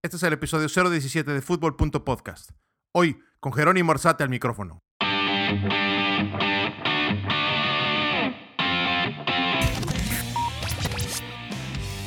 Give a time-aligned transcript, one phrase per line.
[0.00, 2.50] Este es el episodio 017 de Fútbol.podcast.
[2.94, 4.78] Hoy con Jerónimo Arzate al micrófono.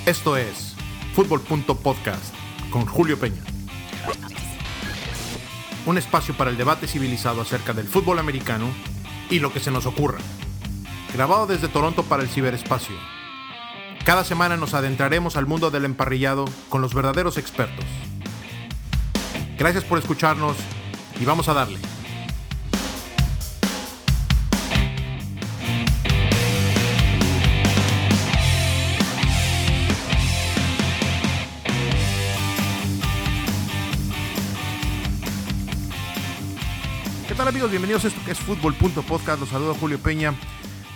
[0.05, 0.73] Esto es
[1.15, 2.33] Fútbol.podcast
[2.71, 3.43] con Julio Peña.
[5.85, 8.69] Un espacio para el debate civilizado acerca del fútbol americano
[9.29, 10.19] y lo que se nos ocurra.
[11.13, 12.96] Grabado desde Toronto para el ciberespacio.
[14.06, 17.86] Cada semana nos adentraremos al mundo del emparrillado con los verdaderos expertos.
[19.59, 20.58] Gracias por escucharnos
[21.20, 21.78] y vamos a darle.
[37.28, 37.70] ¿Qué tal amigos?
[37.70, 39.40] Bienvenidos a esto que es Fútbol.podcast.
[39.40, 40.34] Los saludo Julio Peña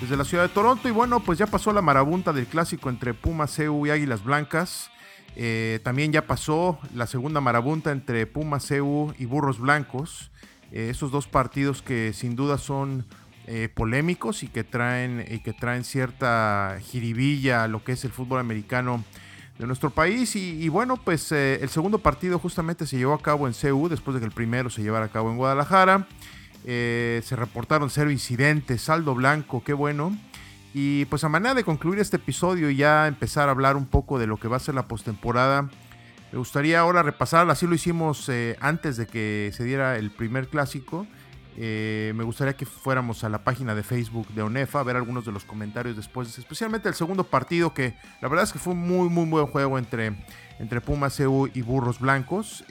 [0.01, 0.87] desde la ciudad de Toronto.
[0.87, 4.91] Y bueno, pues ya pasó la marabunta del clásico entre Pumas, CEU y Águilas Blancas.
[5.35, 10.31] Eh, también ya pasó la segunda marabunta entre Pumas, CEU y Burros Blancos.
[10.71, 13.05] Eh, esos dos partidos que sin duda son
[13.47, 18.11] eh, polémicos y que traen, y que traen cierta jiribilla a lo que es el
[18.11, 19.03] fútbol americano
[19.59, 20.35] de nuestro país.
[20.35, 24.15] Y, y bueno, pues el segundo partido justamente se llevó a cabo en CEU después
[24.15, 26.07] de que el primero se llevara a cabo en Guadalajara.
[26.67, 30.17] Eh, se reportaron cero incidentes, saldo blanco, qué bueno.
[30.73, 34.17] Y pues a manera de concluir este episodio y ya empezar a hablar un poco
[34.19, 35.69] de lo que va a ser la postemporada,
[36.31, 40.47] me gustaría ahora repasar, así lo hicimos eh, antes de que se diera el primer
[40.47, 41.05] clásico.
[41.57, 45.23] Eh, me gustaría que fuéramos a la página de Facebook de ONEFA a ver algunos
[45.23, 48.79] de los comentarios después, especialmente el segundo partido, que la verdad es que fue un
[48.79, 50.13] muy, muy buen juego entre,
[50.59, 52.65] entre Pumas EU y Burros Blancos.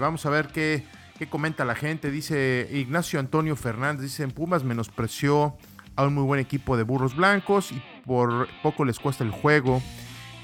[0.00, 0.84] vamos a ver qué
[1.20, 2.10] ¿Qué comenta la gente?
[2.10, 5.54] Dice Ignacio Antonio Fernández, dice en Pumas menospreció
[5.94, 9.82] a un muy buen equipo de burros blancos y por poco les cuesta el juego.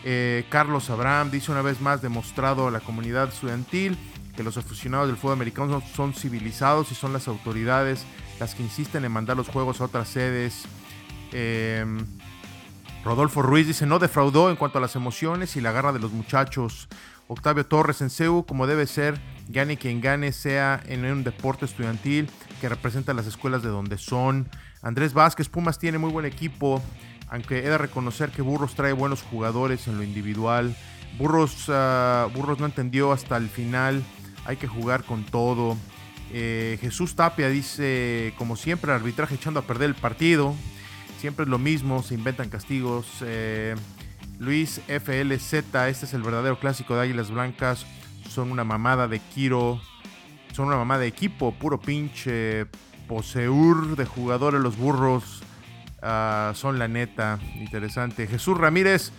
[0.04, 3.96] Eh, Carlos Abraham dice una vez más demostrado a la comunidad estudiantil
[4.36, 8.04] que los aficionados del fútbol americano son, civilizados y son las autoridades
[8.38, 10.66] las que insisten en mandar los juegos a otras sedes.
[11.32, 12.04] Em,
[13.02, 16.12] Rodolfo Ruiz dice no defraudó en cuanto a las emociones y la garra de los
[16.12, 16.86] muchachos.
[17.28, 22.28] Octavio Torres en CEU, como debe ser, gane quien gane, sea en un deporte estudiantil
[22.60, 24.48] que representa las escuelas de donde son.
[24.82, 26.82] Andrés Vázquez, Pumas tiene muy buen equipo,
[27.28, 30.76] aunque he de reconocer que Burros trae buenos jugadores en lo individual.
[31.18, 34.02] Burros, ah, Burros no entendió hasta el final,
[34.44, 35.76] hay que jugar con todo.
[36.32, 40.54] Eh, Jesús Tapia dice, como siempre, el arbitraje echando a perder el partido.
[41.20, 43.06] Siempre es lo mismo, se inventan castigos.
[43.22, 43.74] Eh,
[44.38, 47.86] Luis FLZ, este es el verdadero clásico de Águilas Blancas.
[48.28, 49.80] Son una mamada de Kiro.
[50.52, 52.66] Son una mamada de equipo, puro pinche
[53.08, 55.42] poseur de jugadores los burros.
[56.02, 58.26] Ah, son la neta, interesante.
[58.26, 59.12] Jesús Ramírez,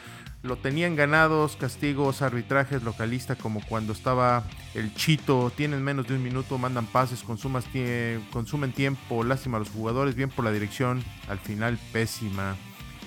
[0.43, 5.51] lo tenían ganados, castigos, arbitrajes, localista, como cuando estaba el Chito.
[5.55, 10.45] Tienen menos de un minuto, mandan pases, consumen tiempo, lástima a los jugadores, bien por
[10.45, 12.55] la dirección, al final pésima.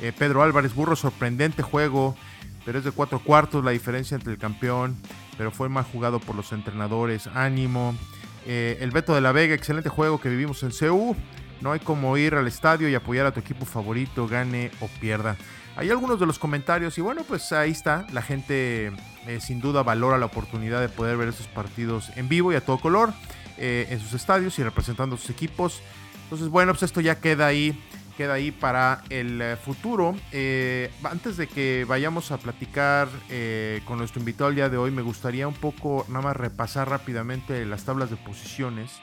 [0.02, 2.16] Eh, Pedro Álvarez, burro, sorprendente juego,
[2.64, 4.96] pero es de cuatro cuartos la diferencia entre el campeón,
[5.36, 7.26] pero fue más jugado por los entrenadores.
[7.26, 7.94] Ánimo.
[8.46, 11.14] Eh, el Beto de la Vega, excelente juego que vivimos en CU.
[11.60, 15.36] No hay como ir al estadio y apoyar a tu equipo favorito, gane o pierda.
[15.76, 18.06] Hay algunos de los comentarios y bueno, pues ahí está.
[18.12, 18.92] La gente
[19.26, 22.64] eh, sin duda valora la oportunidad de poder ver esos partidos en vivo y a
[22.64, 23.12] todo color
[23.62, 25.82] en sus estadios y representando a sus equipos.
[26.22, 27.78] Entonces, bueno, pues esto ya queda ahí
[28.20, 30.14] queda ahí para el eh, futuro.
[30.30, 34.90] Eh, antes de que vayamos a platicar eh, con nuestro invitado el día de hoy,
[34.90, 39.00] me gustaría un poco nada más repasar rápidamente las tablas de posiciones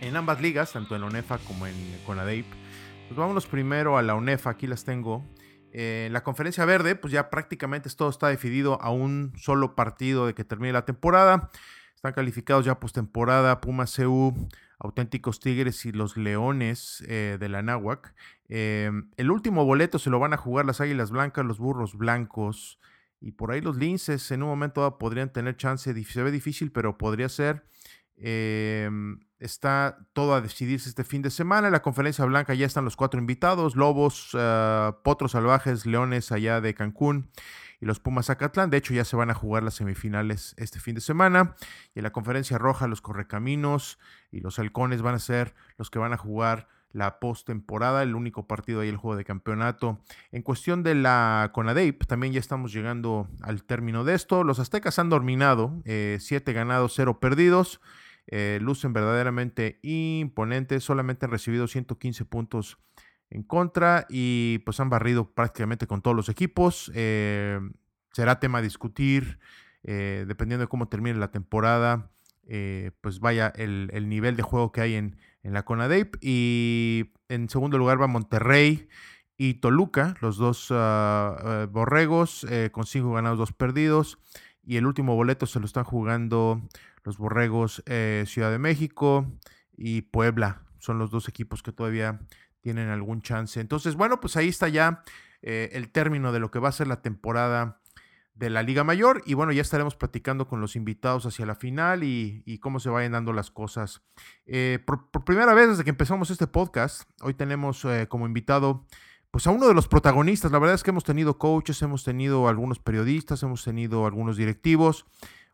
[0.00, 1.74] en ambas ligas, tanto en la ONEFA como en
[2.06, 2.46] CONADEIP.
[3.08, 5.24] Pues vámonos primero a la ONEFA, aquí las tengo.
[5.72, 10.34] En la conferencia verde, pues ya prácticamente todo está definido a un solo partido de
[10.34, 11.50] que termine la temporada.
[11.96, 14.36] Están calificados ya postemporada Pumas CU,
[14.78, 18.14] auténticos Tigres y los Leones eh, de la Náhuac.
[18.48, 22.78] Em, el último boleto se lo van a jugar las Águilas Blancas, los Burros Blancos
[23.20, 25.92] y por ahí los Linces en un momento podrían tener chance.
[26.04, 27.64] Se ve difícil, pero podría ser.
[28.20, 31.68] Em, está todo a decidirse este fin de semana.
[31.68, 36.60] En la conferencia blanca ya están los cuatro invitados: Lobos, ah, Potros Salvajes, Leones allá
[36.60, 37.30] de Cancún
[37.80, 38.70] y los Pumas Zacatlán.
[38.70, 41.54] De hecho, ya se van a jugar las semifinales este fin de semana.
[41.94, 43.98] Y en la conferencia roja, los Correcaminos
[44.30, 48.46] y los Halcones van a ser los que van a jugar la postemporada, el único
[48.46, 50.00] partido ahí, el juego de campeonato.
[50.32, 54.42] En cuestión de la CONADEIP, también ya estamos llegando al término de esto.
[54.42, 57.80] Los aztecas han dominado, 7 eh, ganados, 0 perdidos.
[58.30, 62.78] Eh, lucen verdaderamente imponentes, solamente han recibido 115 puntos
[63.30, 66.90] en contra y pues han barrido prácticamente con todos los equipos.
[66.94, 67.60] Eh,
[68.12, 69.38] será tema a discutir
[69.84, 72.10] eh, dependiendo de cómo termine la temporada,
[72.46, 76.16] eh, pues vaya el, nivel de juego que hay en, en la CONADEIP.
[76.20, 78.88] Y en segundo lugar va Monterrey
[79.36, 84.18] y Toluca, los dos uh, borregos, con cinco ganados, dos perdidos.
[84.64, 86.60] Y el último boleto se lo están jugando
[87.04, 87.82] los borregos
[88.26, 89.32] Ciudad de México
[89.76, 90.62] y Puebla.
[90.78, 92.20] Son los dos equipos que todavía
[92.68, 93.58] tienen algún chance.
[93.62, 95.02] Entonces, bueno, pues ahí está ya
[95.40, 97.80] eh, el término de lo que va a ser la temporada
[98.34, 99.22] de la Liga Mayor.
[99.24, 103.12] Y bueno, ya estaremos platicando con los invitados hacia la final y, cómo se vayan
[103.12, 104.02] dando las cosas.
[104.44, 108.84] Eh, por, primera vez desde que empezamos este podcast, hoy tenemos eh, como invitado
[109.30, 110.52] pues a uno de los protagonistas.
[110.52, 115.06] La verdad es que hemos tenido coaches, hemos tenido algunos periodistas, hemos tenido algunos directivos.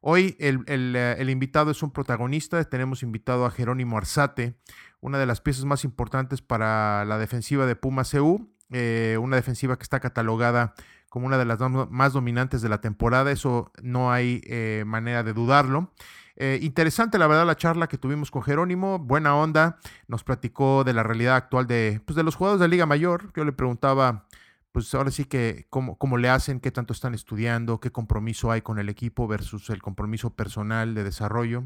[0.07, 2.63] Hoy el, el invitado es un protagonista.
[2.65, 4.55] Tenemos invitado a Jerónimo Arzate,
[5.01, 9.79] una de las piezas más importantes para la defensiva de Puma CU, eh, una defensiva
[9.79, 10.75] que está catalogada
[11.09, 11.59] como una de las
[11.89, 15.91] más dominantes de la temporada, eso no hay eh, manera de dudarlo.
[16.37, 20.93] Eh, interesante, la verdad, la charla que tuvimos con Jerónimo, buena onda, nos platicó de
[20.93, 23.33] la realidad actual de, pues, de los jugadores de Liga Mayor.
[23.35, 24.27] Yo le preguntaba,
[24.75, 28.61] pues ahora sí que cómo, cómo le hacen, qué tanto están estudiando, qué compromiso hay
[28.61, 31.63] con el equipo versus el compromiso personal de desarrollo.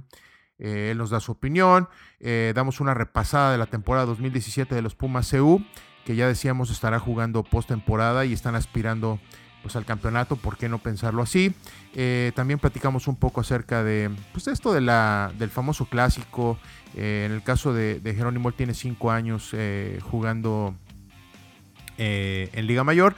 [0.58, 1.88] Eh, él nos da su opinión.
[2.20, 5.64] Eh, damos una repasada de la temporada 2017 de los Pumas CU,
[6.04, 9.18] que ya decíamos estará jugando postemporada y están aspirando
[9.62, 10.36] pues, al campeonato.
[10.36, 11.54] ¿Por qué no pensarlo así?
[11.94, 16.58] Eh, también platicamos un poco acerca de pues, esto de la, del famoso clásico.
[16.94, 19.54] en el caso de, Jerónimo, tiene cinco años
[20.10, 20.74] jugando
[21.98, 23.14] en Liga Mayor.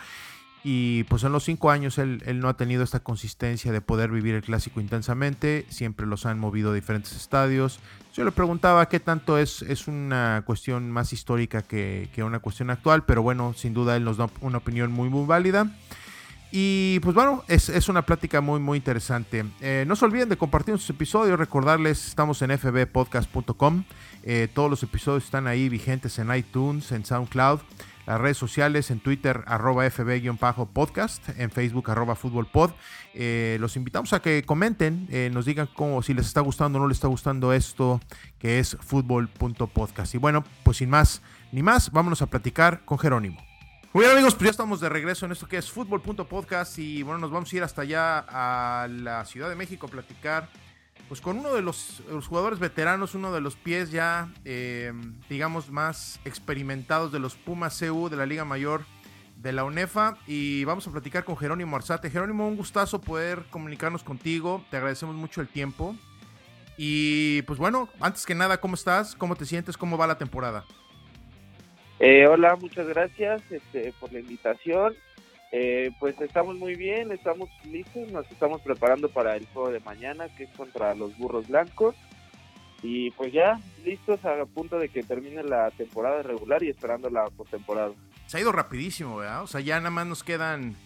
[0.62, 4.34] Y pues en los cinco años él, no ha tenido esta consistencia de poder vivir
[4.34, 7.80] el clásico intensamente, siempre los han movido a diferentes estadios.
[8.12, 13.04] Yo le preguntaba qué tanto es, es una cuestión más histórica que, una cuestión actual,
[13.04, 15.66] pero bueno, sin duda él nos da una opinión muy muy válida.
[16.52, 19.46] Y pues bueno, es, una plática muy muy interesante.
[19.62, 23.84] Eh, no se olviden de compartir nuestros episodios, recordarles, estamos en fbpodcast.com,
[24.24, 27.60] eh, todos los episodios están ahí vigentes en iTunes, en SoundCloud
[28.10, 32.72] las redes sociales, en Twitter, arroba fb-podcast, en Facebook, arroba futbolpod.
[33.14, 36.82] Eh, los invitamos a que comenten, eh, nos digan cómo, si les está gustando o
[36.82, 38.00] no les está gustando esto,
[38.40, 40.12] que es fútbol.podcast.
[40.16, 41.22] Y bueno, pues sin más
[41.52, 43.40] ni más, vámonos a platicar con Jerónimo.
[43.92, 47.20] Muy bien amigos, pues ya estamos de regreso en esto que es fútbol.podcast y bueno,
[47.20, 50.48] nos vamos a ir hasta allá a la Ciudad de México a platicar
[51.10, 54.92] pues con uno de los, jugadores veteranos, uno de los pies ya, eh,
[55.28, 58.82] digamos, más experimentados de los Pumas CU de la Liga Mayor
[59.34, 60.18] de la UNEFA.
[60.28, 62.10] Y vamos a platicar con Jerónimo Arzate.
[62.10, 64.64] Jerónimo, un gustazo poder comunicarnos contigo.
[64.70, 65.96] Te agradecemos mucho el tiempo.
[66.76, 69.16] Y pues bueno, antes que nada, ¿cómo estás?
[69.16, 69.76] ¿Cómo te sientes?
[69.76, 70.64] ¿Cómo va la temporada?
[71.98, 74.94] Eh, hola, muchas gracias este, por la invitación.
[75.52, 80.28] Eh, pues estamos muy bien, estamos listos, nos estamos preparando para el juego de mañana
[80.36, 81.96] que es contra los burros blancos
[82.82, 87.24] y pues ya listos a punto de que termine la temporada regular y esperando la
[87.30, 87.92] postemporada.
[88.26, 89.42] Se ha ido rapidísimo, ¿verdad?
[89.42, 90.76] O sea, ya nada más nos quedan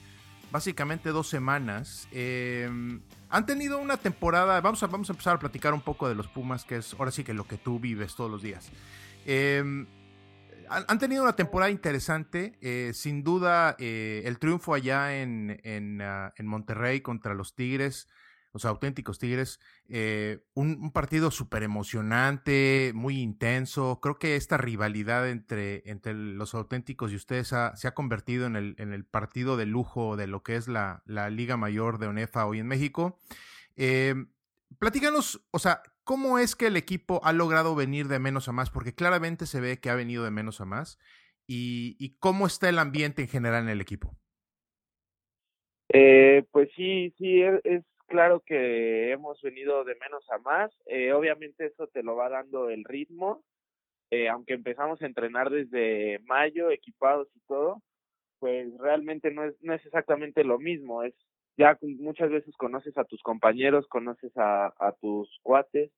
[0.50, 2.08] básicamente dos semanas.
[2.10, 6.14] Em, han tenido una temporada, vamos a, vamos a empezar a platicar un poco de
[6.14, 8.70] los Pumas, que es ahora sí que lo que tú vives todos los días.
[9.26, 9.84] Eh,
[10.74, 12.58] han, tenido una temporada interesante.
[12.60, 18.08] Eh, sin duda, eh, el triunfo allá en, ah, en, Monterrey contra los Tigres,
[18.52, 24.00] los auténticos Tigres, eh, un, partido súper emocionante, muy intenso.
[24.00, 28.74] Creo que esta rivalidad entre, entre los auténticos y ustedes se ha convertido en el,
[28.78, 32.46] en el, partido de lujo de lo que es la, la Liga Mayor de ONEFA
[32.46, 33.18] hoy en México.
[34.78, 38.70] platícanos, o sea, ¿Cómo es que el equipo ha logrado venir de menos a más?
[38.70, 40.98] Porque claramente se ve que ha venido de menos a más.
[41.46, 44.14] ¿Y, cómo está el ambiente en general en el equipo?
[45.88, 50.70] Eh, pues sí, sí, e, es, claro que hemos venido de menos a más.
[50.86, 53.42] Eh, obviamente eso te lo va dando el ritmo.
[54.10, 57.82] Eh, aunque empezamos a entrenar desde mayo, equipados y todo,
[58.38, 61.02] pues realmente no es, no es exactamente lo mismo.
[61.02, 61.14] Es
[61.56, 65.90] ya muchas veces conoces a tus compañeros, conoces a, tus cuates,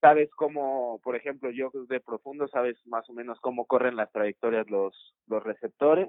[0.00, 4.68] sabes cómo, por ejemplo, yo de profundo sabes más o menos cómo corren las trayectorias
[4.68, 6.08] los, los receptores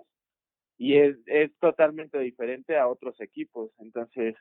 [0.78, 3.72] y es, es totalmente diferente a otros equipos.
[3.78, 4.36] Entonces,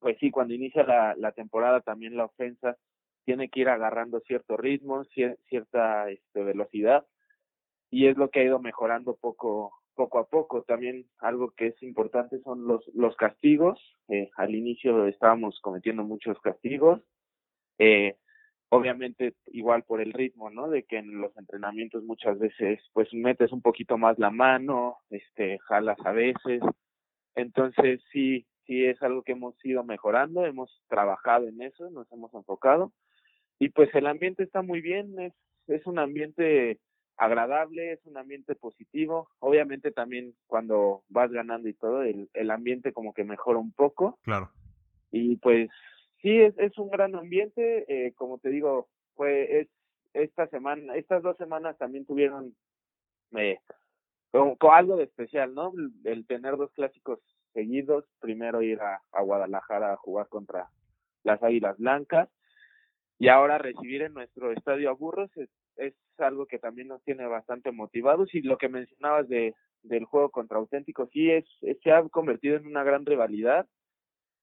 [0.00, 2.76] pues sí, cuando inicia la, la temporada también la ofensa
[3.24, 7.06] tiene que ir agarrando cierto ritmo, cierta este, velocidad
[7.90, 10.62] y es lo que ha ido mejorando poco poco a poco.
[10.62, 13.78] También algo que es importante son los, los castigos.
[14.08, 17.00] Eh, al inicio estábamos cometiendo muchos castigos.
[17.78, 18.16] Eh,
[18.68, 20.68] obviamente igual por el ritmo, ¿no?
[20.68, 25.58] De que en los entrenamientos muchas veces pues metes un poquito más la mano, este,
[25.60, 26.60] jalas a veces.
[27.34, 32.32] Entonces sí, sí es algo que hemos ido mejorando, hemos trabajado en eso, nos hemos
[32.34, 32.92] enfocado
[33.58, 35.32] y pues el ambiente está muy bien, es,
[35.68, 36.80] es un ambiente
[37.16, 42.92] agradable, es un ambiente positivo, obviamente también cuando vas ganando y todo, el, el ambiente
[42.92, 44.18] como que mejora un poco.
[44.22, 44.50] Claro.
[45.10, 45.70] Y pues
[46.22, 49.68] sí, es, es un gran ambiente, eh, como te digo, fue es,
[50.12, 52.54] esta semana, estas dos semanas también tuvieron
[53.36, 53.58] eh,
[54.30, 55.72] con, algo de especial, ¿no?
[56.04, 57.20] El, tener dos clásicos
[57.52, 60.68] seguidos, primero ir a, a Guadalajara a jugar contra
[61.22, 62.28] las Águilas Blancas
[63.18, 65.30] y ahora recibir en nuestro estadio a Burros
[65.76, 70.30] es, algo que también nos tiene bastante motivados y lo que mencionabas de del juego
[70.30, 71.44] contra auténticos sí es,
[71.82, 73.66] se ha convertido en una gran rivalidad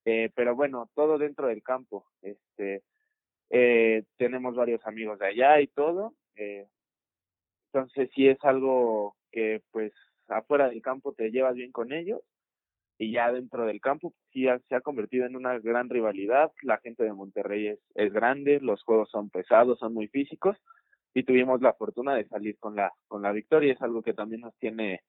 [0.03, 2.83] eh, pero bueno todo dentro del campo este
[3.49, 6.67] eh, tenemos varios amigos de allá y todo eh,
[7.67, 9.93] entonces sí es algo que pues
[10.27, 12.21] afuera del campo te llevas bien con ellos
[12.97, 16.51] y ya dentro del campo sí se ha convertido en una gran rivalidad.
[16.61, 20.55] La gente de Monterrey es, es grande, los juegos son pesados, son muy físicos
[21.13, 24.41] y tuvimos la fortuna de salir con la con la victoria, es algo que también
[24.41, 25.01] nos tiene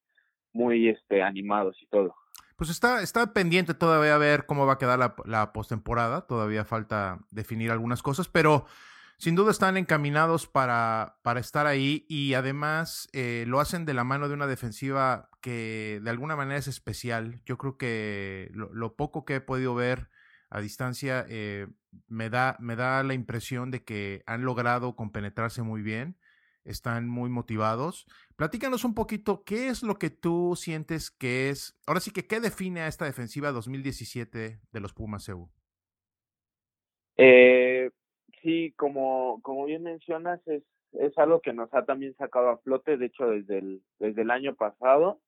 [0.52, 2.14] muy este animados y todo.
[2.56, 6.64] Pues está, está pendiente todavía a ver cómo va a quedar la, la postemporada, todavía
[6.64, 8.66] falta definir algunas cosas, pero
[9.22, 14.02] sin duda están encaminados para, para estar ahí y además eh, lo hacen de la
[14.02, 17.40] mano de una defensiva que de alguna manera es especial.
[17.46, 20.08] Yo creo que lo, poco que he podido ver
[20.52, 21.66] a distancia eh,
[22.08, 26.18] me, da, me da la impresión de que han logrado compenetrarse muy bien,
[26.64, 28.06] están muy motivados.
[28.36, 32.38] Platícanos un poquito qué es lo que tú sientes que es, ahora sí que qué
[32.38, 35.48] define a esta defensiva 2017 de los Pumas EU.
[37.16, 37.90] Eh,
[38.42, 42.98] sí, como, como bien mencionas, es, es algo que nos ha también sacado a flote,
[42.98, 45.18] de hecho, desde el, desde el año pasado.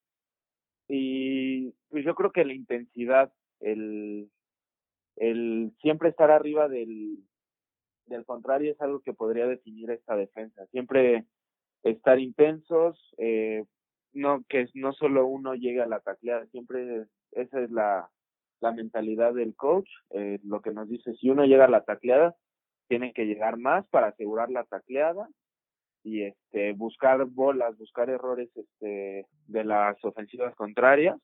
[0.86, 4.28] Y pues yo creo que la intensidad, el,
[5.16, 7.18] el siempre estar arriba del,
[8.06, 10.66] del contrario es algo que podría definir esta defensa.
[10.66, 11.24] Siempre
[11.82, 13.64] estar intensos, eh,
[14.12, 18.08] no que no solo uno llegue a la tacleada, siempre esa es la,
[18.60, 22.34] la mentalidad del coach, eh, lo que nos dice, si uno llega a la tacleada,
[22.88, 25.28] tienen que llegar más para asegurar la tacleada
[26.02, 31.18] y este buscar bolas, buscar errores este de las ofensivas contrarias.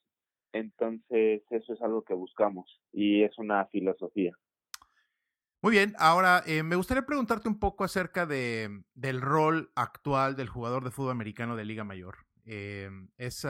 [0.52, 4.32] Entonces, eso es algo que buscamos y es una filosofía.
[5.62, 10.48] Muy bien, ahora eh, me gustaría preguntarte un poco acerca de, del rol actual del
[10.48, 12.16] jugador de fútbol americano de Liga Mayor.
[12.46, 13.46] Eh, es,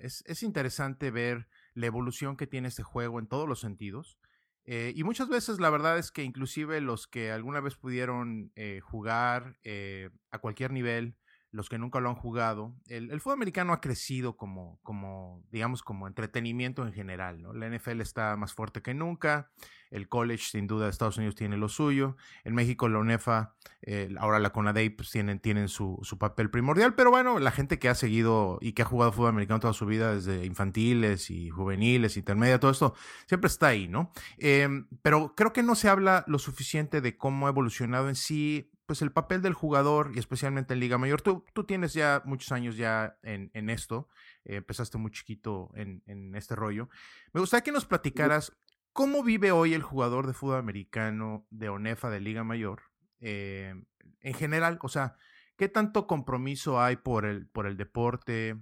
[0.00, 4.18] es, es interesante ver la evolución que tiene este juego en todos los sentidos.
[4.64, 8.80] Eh, y muchas veces la verdad es que inclusive los que alguna vez pudieron eh,
[8.80, 11.16] jugar eh, a cualquier nivel,
[11.52, 15.82] los que nunca lo han jugado, el, el, fútbol americano ha crecido como, como, digamos,
[15.82, 17.42] como entretenimiento en general.
[17.42, 17.52] ¿no?
[17.52, 19.50] La NFL está más fuerte que nunca.
[19.90, 22.16] El college, sin duda, de Estados Unidos tiene lo suyo.
[22.44, 26.94] En México, la UNEFA, eh, ahora la CONADEI, pues tienen, tienen su, su, papel primordial.
[26.94, 29.84] Pero bueno, la gente que ha seguido y que ha jugado fútbol americano toda su
[29.84, 32.94] vida, desde infantiles y juveniles, intermedia, todo esto,
[33.26, 34.10] siempre está ahí, ¿no?
[34.38, 34.66] Eh,
[35.02, 39.02] pero creo que no se habla lo suficiente de cómo ha evolucionado en sí pues
[39.02, 41.22] el papel del jugador y especialmente en Liga Mayor.
[41.22, 44.08] Tú, tú tienes ya muchos años ya en, en esto,
[44.44, 46.88] eh, empezaste muy chiquito en, en, este rollo.
[47.32, 48.56] Me gustaría que nos platicaras
[48.92, 52.82] cómo vive hoy el jugador de fútbol americano de ONEFA de Liga Mayor
[53.22, 53.74] eh,
[54.20, 55.16] en general, o sea,
[55.56, 58.60] ¿qué tanto compromiso hay por el, por el deporte?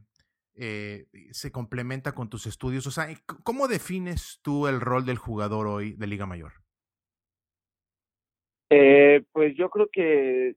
[0.55, 3.09] Eh, se complementa con tus estudios, o sea,
[3.43, 6.60] ¿cómo defines tú el rol del jugador hoy de Liga Mayor?
[8.71, 10.55] Eh, pues yo creo que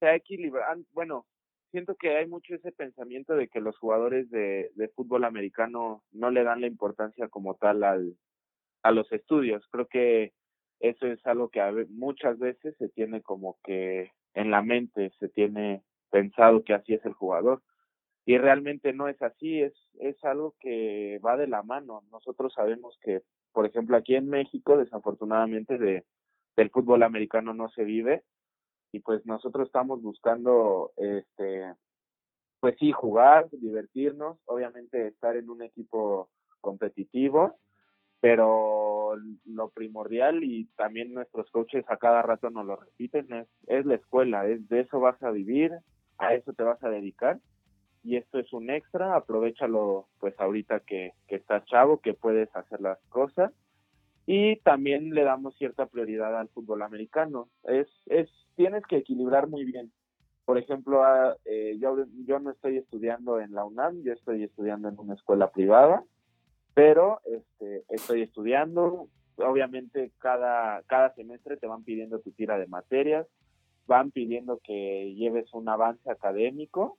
[0.00, 1.24] se ha equilibrado, bueno,
[1.70, 6.42] siento que hay mucho ese pensamiento de que los jugadores de, fútbol americano no le
[6.42, 8.16] dan la importancia como tal al,
[8.82, 9.66] a los estudios.
[9.70, 10.32] Creo que
[10.80, 15.82] eso es algo que muchas veces se tiene como que en la mente, se tiene
[16.10, 17.62] pensado que así es el jugador.
[18.24, 22.02] Y realmente no es así, es, es algo que va de la mano.
[22.10, 26.04] Nosotros sabemos que, por ejemplo, aquí en México, desafortunadamente, de,
[26.56, 28.22] del fútbol americano no se vive.
[28.92, 31.74] Y pues nosotros estamos buscando este
[32.62, 36.30] pues sí jugar divertirnos obviamente estar en un equipo
[36.60, 37.58] competitivo
[38.20, 39.16] pero
[39.46, 43.96] lo primordial y también nuestros coaches a cada rato nos lo repiten es, es la
[43.96, 45.72] escuela es de eso vas a vivir
[46.18, 47.40] a eso te vas a dedicar
[48.04, 52.80] y esto es un extra aprovechalo pues ahorita que, que estás chavo que puedes hacer
[52.80, 53.52] las cosas
[54.32, 57.50] y también le damos cierta prioridad al fútbol americano.
[57.64, 59.92] Es, es, tienes que equilibrar muy bien.
[60.46, 64.88] Por ejemplo, ah, eh, yo, yo no estoy estudiando en la UNAM, yo estoy estudiando
[64.88, 66.02] en una escuela privada
[66.74, 69.08] pero este, estoy estudiando.
[69.36, 73.26] Obviamente cada, cada semestre te van pidiendo tu tira de materias,
[73.86, 76.98] van pidiendo que lleves un avance académico.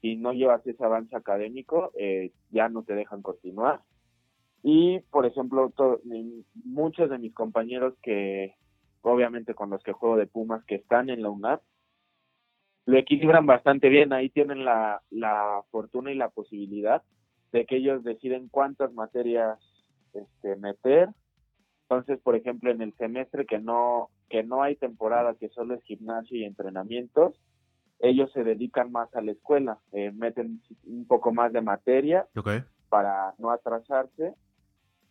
[0.00, 3.80] Si no llevas ese avance académico, eh, ya no te dejan continuar.
[4.68, 5.72] Y, por ejemplo,
[6.64, 8.56] muchos de mis compañeros que,
[9.00, 11.62] obviamente con los que juego de Pumas, que están en la UNAP,
[12.86, 14.12] lo equilibran bastante bien.
[14.12, 17.04] Ahí tienen la, la fortuna y la posibilidad
[17.52, 19.56] de que ellos deciden cuántas materias
[20.12, 21.10] este, meter.
[21.82, 25.84] Entonces, por ejemplo, en el semestre que no que no hay temporada, que solo es
[25.84, 27.40] gimnasio y entrenamientos,
[28.00, 32.26] ellos se dedican más a la escuela, eh, meten un poco más de materia
[32.88, 34.34] para no atrasarse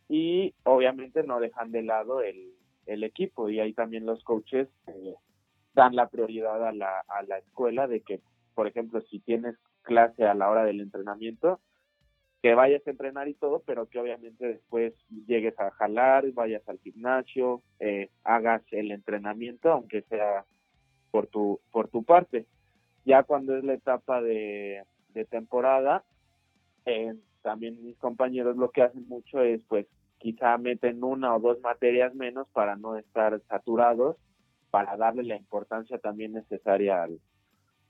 [0.07, 2.53] y obviamente no dejan de lado el,
[2.85, 5.15] el equipo y ahí también los coaches eh,
[5.73, 8.21] dan la prioridad a la, a la escuela de que,
[8.53, 11.59] por ejemplo, si tienes clase a la hora del entrenamiento,
[12.41, 14.93] que vayas a entrenar y todo, pero que obviamente después
[15.25, 20.45] llegues a jalar, vayas al gimnasio, eh, hagas el entrenamiento, aunque sea
[21.09, 22.45] por tu, por tu parte.
[23.03, 24.83] Ya cuando es la etapa de,
[25.31, 26.03] temporada,
[26.85, 27.15] eh,
[27.45, 29.85] también mis compañeros lo que hacen mucho es pues
[30.17, 34.17] quizá meten una o dos materias menos para no estar saturados,
[34.71, 37.19] para darle la importancia también necesaria al,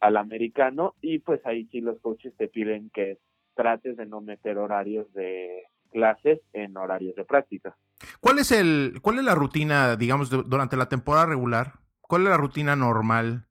[0.02, 3.18] al americano y pues ahí sí los coaches te piden que
[3.56, 7.78] trates de no meter horarios de clases en horarios de práctica.
[8.20, 11.80] ¿Cuál es el cuál es la rutina, digamos, durante la temporada regular?
[12.02, 13.48] ¿Cuál es la rutina normal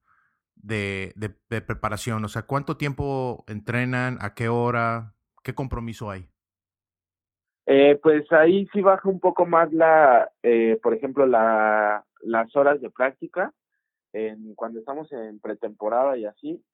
[0.55, 2.23] de, de, preparación?
[2.27, 4.19] O sea, ¿cuánto tiempo entrenan?
[4.21, 5.15] ¿A qué hora?
[5.45, 6.27] ¿Qué compromiso hay?
[7.67, 12.81] Eh, pues ahí sí baja un poco más la, eh, por ejemplo, la, las horas
[12.81, 13.53] de práctica.
[14.15, 16.65] En, cuando estamos en pretemporada y así,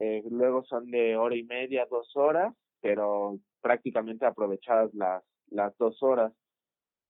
[0.00, 6.02] eh, luego son de hora y media, dos horas, pero prácticamente aprovechadas las, las dos
[6.02, 6.32] horas.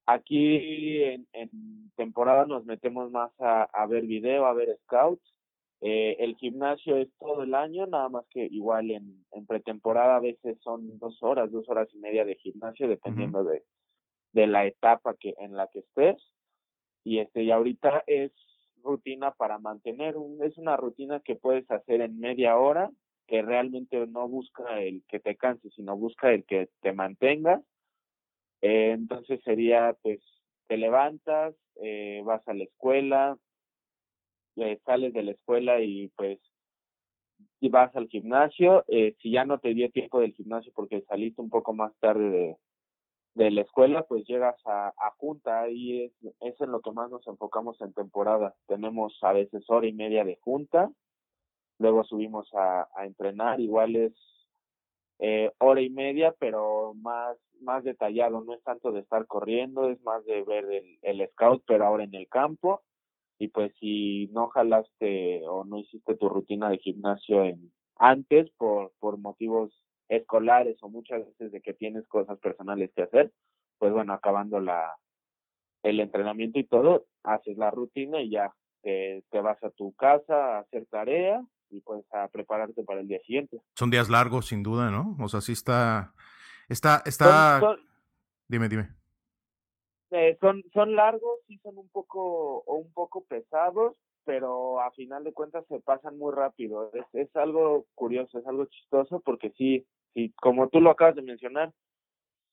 [0.05, 5.23] Aquí en, temporada nos metemos más a, a ver video, a ver scouts.
[5.81, 10.21] Eh, el gimnasio es todo el año, nada más que igual en, en pretemporada a
[10.21, 13.63] veces son dos horas, dos horas y media de gimnasio, dependiendo de,
[14.33, 16.17] de la etapa que en la que estés.
[17.05, 18.33] Y este y ahorita es
[18.83, 22.91] rutina para mantener, un, es una rutina que puedes hacer en media hora
[23.29, 27.63] que realmente no busca el que te canses, sino busca el que te mantengas.
[28.63, 30.21] Eh, entonces sería, pues,
[30.67, 33.39] te levantas, eh, vas a la escuela,
[34.61, 36.39] eh, sales de la escuela y pues
[37.61, 38.85] vas al gimnasio.
[38.89, 42.31] Eh, si ya no te dio tiempo del gimnasio porque saliste un poco más tarde
[42.31, 42.57] de,
[43.35, 47.27] de la escuela, pues llegas a, junta y es, es en lo que más nos
[47.27, 48.55] enfocamos en temporada.
[48.67, 50.91] Tenemos a veces hora y media de junta
[51.79, 54.13] luego subimos a, entrenar, igual es
[55.21, 60.01] eh, hora y media, pero más, más detallado, no es tanto de estar corriendo, es
[60.03, 60.67] más de ver
[61.03, 62.83] el scout, pero ahora en el campo,
[63.39, 68.93] y pues si no jalaste o no hiciste tu rutina de gimnasio en, antes por,
[68.99, 69.73] por motivos
[70.09, 73.33] escolares o muchas veces de que tienes cosas personales que hacer,
[73.79, 74.95] pues bueno, acabando la
[75.85, 80.57] el entrenamiento y todo, haces la rutina y ya te, te vas a tu casa
[80.57, 83.61] a hacer tarea y pues a prepararte para el día siguiente.
[83.77, 85.17] Son días largos, sin duda, ¿no?
[85.21, 86.15] O sea, sí está,
[86.69, 87.77] está, está.
[88.49, 88.98] dime, dime.
[90.11, 95.25] Eh, son, son largos, sí son un poco, o un poco pesados, pero a final
[95.25, 96.91] de cuentas se pasan muy rápido.
[96.95, 101.23] Es, es algo curioso, es algo chistoso, porque sí, sí, como tú lo acabas de
[101.23, 101.73] mencionar,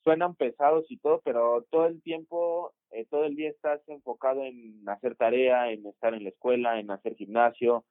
[0.03, 4.87] suenan pesados y todo, pero todo el tiempo, eh, todo el día estás enfocado en
[4.87, 7.85] hacer tarea, en estar en la escuela, en hacer gimnasio,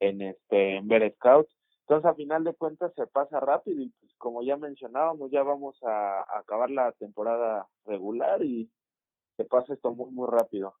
[0.00, 4.12] en este en ver scouts entonces a final de cuentas se pasa rápido y pues
[4.18, 8.70] como ya mencionábamos ya vamos a, acabar la temporada regular y
[9.36, 10.74] se pasa esto muy muy rápido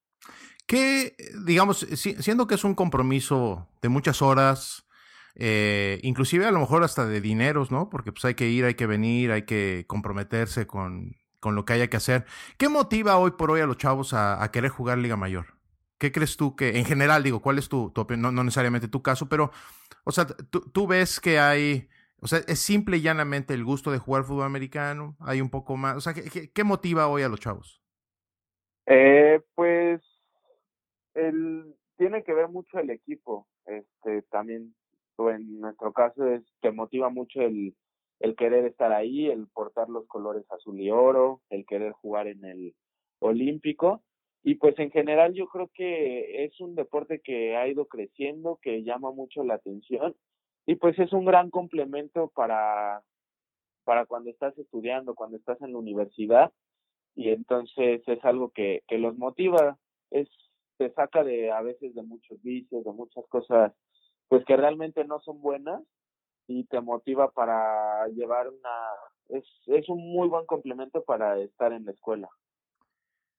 [0.66, 4.86] que digamos siendo que es un compromiso de muchas horas
[5.34, 8.74] eh, inclusive a lo mejor hasta de dineros no porque pues hay que ir hay
[8.74, 12.26] que venir hay que comprometerse con con lo que haya que hacer
[12.58, 15.62] qué motiva hoy por hoy a los chavos a querer jugar Liga Mayor
[16.02, 18.34] ¿Qué crees tú que, en general, digo, cuál es tu, opinión?
[18.34, 19.52] No, necesariamente tu caso, pero,
[20.02, 21.88] o sea, tú, ves que hay,
[22.18, 25.76] o sea, es simple y llanamente el gusto de jugar fútbol americano, hay un poco
[25.76, 27.81] más, o sea, ¿qué, motiva hoy a los chavos?
[28.94, 30.02] Eh, pues,
[31.14, 34.74] el, tiene que ver mucho el equipo, este, también,
[35.18, 37.74] en nuestro caso, es, te motiva mucho el,
[38.20, 42.44] el querer estar ahí, el portar los colores azul y oro, el querer jugar en
[42.44, 42.74] el
[43.20, 44.02] olímpico
[44.42, 48.82] y pues en general yo creo que es un deporte que ha ido creciendo, que
[48.82, 50.14] llama mucho la atención
[50.66, 53.02] y pues es un gran complemento para
[53.84, 56.52] para cuando estás estudiando, cuando estás en la universidad,
[57.14, 59.78] y entonces es algo que, que los motiva,
[60.10, 60.28] es,
[60.78, 63.72] te saca de a veces de muchos vicios, de muchas cosas,
[64.28, 65.82] pues que realmente no son buenas,
[66.46, 71.84] y te motiva para llevar una, es, es un muy buen complemento para estar en
[71.84, 72.28] la escuela.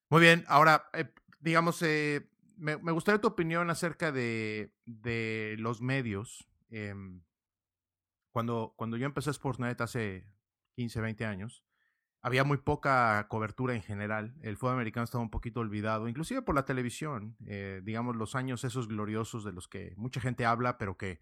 [0.10, 1.06] Muy bien, ahora, eh,
[1.40, 6.48] digamos, eh, me, me, gustaría tu opinión acerca de, de los medios.
[6.70, 6.94] Eh,
[8.32, 10.26] cuando, cuando yo empecé Sportsnet hace
[10.76, 11.64] 15, 20 años,
[12.24, 14.34] había muy poca cobertura en general.
[14.42, 17.36] El fútbol americano estaba un poquito olvidado, inclusive por la televisión.
[17.46, 21.20] Eh, digamos, los años esos gloriosos de los que mucha gente habla, pero que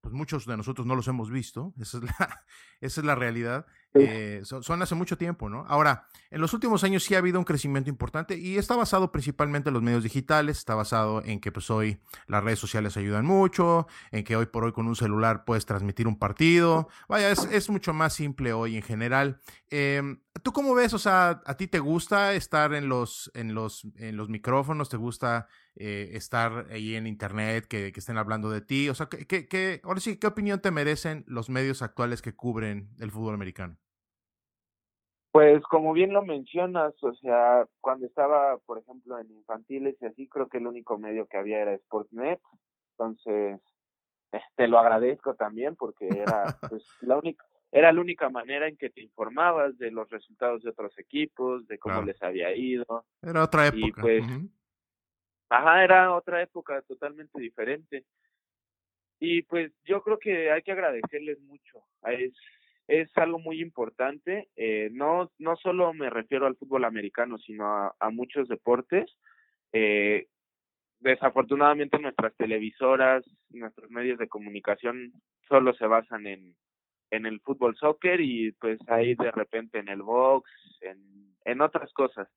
[0.00, 2.44] pues muchos de nosotros no los hemos visto, esa es la,
[2.80, 5.64] esa es la realidad, eh, son, hace mucho tiempo, ¿no?
[5.66, 9.70] Ahora, en los últimos años sí ha habido un crecimiento importante y está basado principalmente
[9.70, 13.88] en los medios digitales, está basado en que pues hoy las redes sociales ayudan mucho,
[14.12, 17.92] en que hoy por hoy con un celular puedes transmitir un partido, vaya, es, mucho
[17.92, 19.40] más simple hoy en general.
[19.70, 20.02] Eh,
[20.42, 20.94] ¿Tú cómo ves?
[20.94, 24.88] O sea, ¿a ti te gusta estar en los, en los, en los micrófonos?
[24.88, 28.88] ¿Te gusta eh, estar ahí en internet, que, que, estén hablando de ti?
[28.88, 32.34] O sea, ¿qué, qué, qué, ahora sí, ¿qué opinión te merecen los medios actuales que
[32.34, 33.79] cubren el fútbol americano?
[35.32, 40.28] Pues como bien lo mencionas, o sea, cuando estaba, por ejemplo, en infantiles y así,
[40.28, 42.40] creo que el único medio que había era Sportnet.
[42.98, 43.60] Entonces,
[44.56, 48.90] te lo agradezco también porque era pues la única era la única manera en que
[48.90, 53.06] te informabas de los resultados de otros equipos, de cómo les había ido.
[53.22, 53.86] Era otra época.
[53.86, 54.24] Y pues,
[55.48, 58.04] ajá, era otra época totalmente diferente.
[59.20, 61.84] Y pues yo creo que hay que agradecerles mucho.
[62.06, 62.32] Es,
[62.90, 64.48] es algo muy importante.
[64.56, 69.08] Eh, no, no solo me refiero al fútbol americano, sino a, muchos deportes.
[69.72, 70.26] Eh,
[70.98, 75.12] desafortunadamente nuestras televisoras, nuestros medios de comunicación
[75.48, 76.56] solo se basan en,
[77.12, 80.50] en el fútbol soccer y pues ahí de repente en el box,
[80.80, 80.98] en,
[81.44, 82.28] en otras cosas.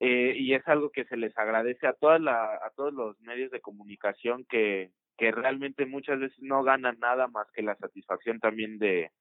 [0.00, 3.52] Eh, y es algo que se les agradece a toda la, a todos los medios
[3.52, 8.78] de comunicación que, que realmente muchas veces no ganan nada más que la satisfacción también
[8.78, 9.12] de,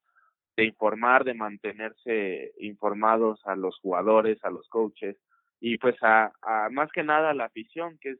[0.57, 5.15] de informar, de mantenerse informados a los jugadores, a los coaches
[5.59, 6.31] y pues a,
[6.71, 8.19] más que nada a la afición, que es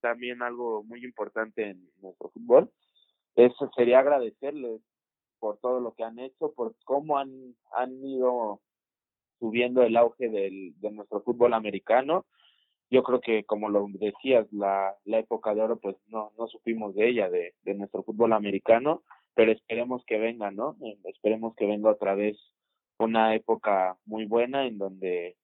[0.00, 2.70] también algo muy importante en nuestro fútbol.
[3.36, 4.80] Eso sería agradecerles
[5.38, 8.60] por todo lo que han hecho, por cómo han, han ido
[9.38, 12.24] subiendo el auge del, de nuestro fútbol americano.
[12.90, 16.94] Yo creo que, como lo decías, la, la época de oro, pues no, no supimos
[16.94, 19.02] de ella, de, de nuestro fútbol americano,
[19.34, 20.76] pero esperemos que venga, ¿no?
[21.04, 22.36] Esperemos que venga otra vez
[22.98, 25.36] una época muy buena en donde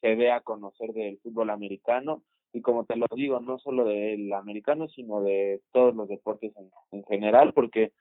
[0.00, 4.32] se dé a conocer del fútbol americano y como te lo digo, no solo del
[4.32, 7.92] americano, sino de todos los deportes en, en general, porque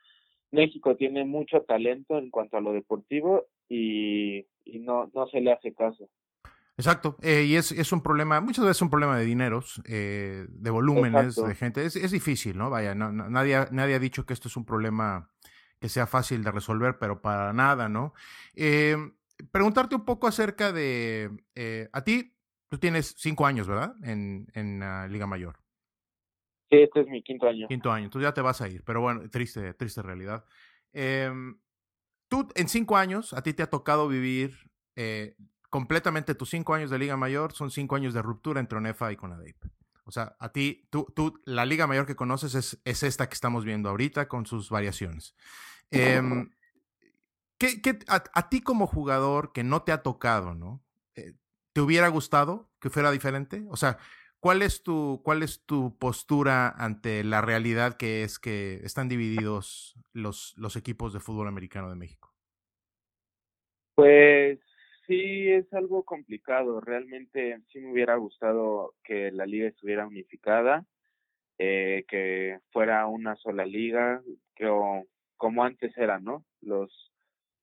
[0.52, 5.52] México tiene mucho talento en cuanto a lo deportivo y, y no, no se le
[5.52, 6.10] hace caso.
[6.78, 10.46] Exacto, eh, y es, es un problema, muchas veces es un problema de dineros, eh,
[10.48, 11.48] de volúmenes, Exacto.
[11.48, 11.86] de gente.
[11.86, 12.70] Es, es difícil, ¿no?
[12.70, 15.32] Vaya, no, no, nadie, nadie ha dicho que esto es un problema
[15.80, 18.14] que sea fácil de resolver, pero para nada, ¿no?
[18.54, 18.96] Eh,
[19.52, 22.36] preguntarte un poco acerca de, eh, a ti,
[22.70, 23.96] tú tienes cinco años, ¿verdad?
[24.04, 25.58] En, en uh, Liga Mayor.
[26.70, 27.68] Sí, este es mi quinto año.
[27.68, 30.46] Quinto año, entonces ya te vas a ir, pero bueno, triste, triste realidad.
[30.94, 31.32] Eh,
[32.28, 35.36] tú, en cinco años, a ti te ha tocado vivir eh,
[35.78, 39.16] completamente tus cinco años de Liga Mayor, son cinco años de ruptura entre ONEFA y
[39.16, 39.56] CONADEIP.
[40.06, 43.36] O sea, a ti, tú, tú, la Liga Mayor que conoces es, es esta que
[43.36, 45.36] estamos viendo ahorita con sus variaciones.
[45.92, 46.20] Eh,
[47.60, 50.82] ¿qué, qué, a, a, ti como jugador que no te ha tocado, ¿no?
[51.14, 51.36] Eh,
[51.74, 53.64] ¿Te hubiera gustado que fuera diferente?
[53.70, 54.00] O sea,
[54.40, 59.96] ¿Cuál es tu, cuál es tu postura ante la realidad que es que están divididos
[60.14, 62.34] los, los equipos de fútbol americano de México?
[63.96, 64.60] Pues
[65.08, 66.82] sí, es algo complicado.
[66.82, 70.86] Realmente sí me hubiera gustado que la liga estuviera unificada,
[71.58, 74.22] eh, que fuera una sola liga,
[74.56, 74.70] que
[75.38, 76.46] como antes era, ¿no?
[76.62, 77.12] Los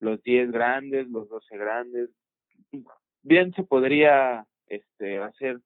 [0.00, 2.11] los 10 grandes, los 12 grandes.
[3.22, 5.61] Bien se podría este hacer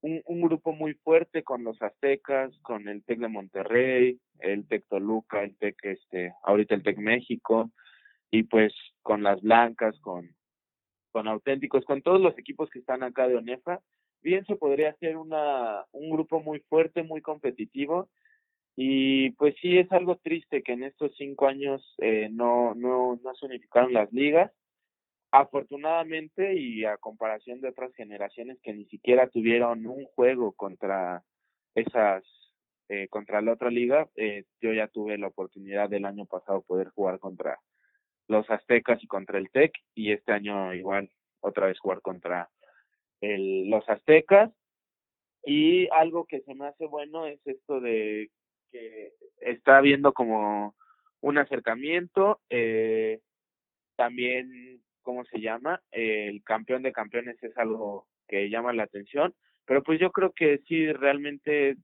[0.00, 4.86] un, un, grupo muy fuerte con los aztecas, con el TEC de Monterrey, el TEC
[4.88, 7.70] Toluca, el TEC, este, ahorita el TEC México,
[8.30, 10.34] y pues con las blancas, con,
[11.14, 13.80] con auténticos, con todos los equipos que están acá de ONEFA,
[14.20, 18.08] bien se podría hacer una, un grupo muy fuerte, muy competitivo,
[18.74, 23.34] y pues sí es algo triste que en estos cinco años eh, no, no, no
[23.36, 24.50] se unificaron las ligas,
[25.30, 31.22] afortunadamente y a comparación de otras generaciones que ni siquiera tuvieron un juego contra
[31.76, 32.24] esas
[32.88, 36.90] eh, contra la otra liga eh, yo ya tuve la oportunidad del año pasado poder
[36.90, 37.58] jugar contra
[38.28, 41.10] los Aztecas y contra el TEC y este año igual
[41.40, 42.50] otra vez jugar contra
[43.20, 44.50] el, los Aztecas.
[45.44, 48.30] Y algo que se me hace bueno es esto de
[48.72, 50.74] que está habiendo como
[51.20, 53.20] un acercamiento eh,
[53.96, 59.34] también cómo se llama el campeón de campeones es algo que llama la atención
[59.64, 61.76] pero pues yo creo que sí realmente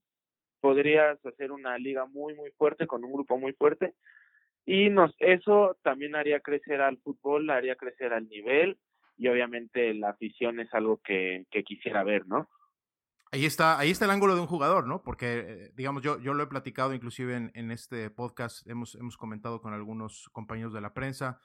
[0.61, 3.95] podrías hacer una liga muy muy fuerte con un grupo muy fuerte
[4.65, 8.79] y nos eso también haría crecer al fútbol haría crecer al nivel
[9.17, 12.49] y obviamente la afición es algo que, que quisiera ver no
[13.33, 15.05] Ahí está, ahí está el ángulo de un jugador, ¿no?
[15.05, 19.17] Porque, eh, digamos, yo, yo lo he platicado inclusive en, en, este podcast, hemos, hemos
[19.17, 21.41] comentado con algunos compañeros de la prensa.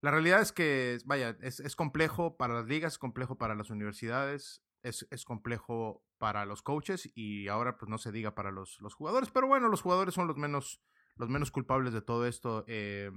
[0.00, 3.68] La realidad es que, vaya, es, es complejo para las ligas, es complejo para las
[3.68, 8.80] universidades, es, es, complejo para los coaches y ahora pues no se diga para los,
[8.80, 10.80] los jugadores, pero bueno, los jugadores son los menos,
[11.16, 12.64] los menos culpables de todo esto.
[12.68, 13.10] Eh,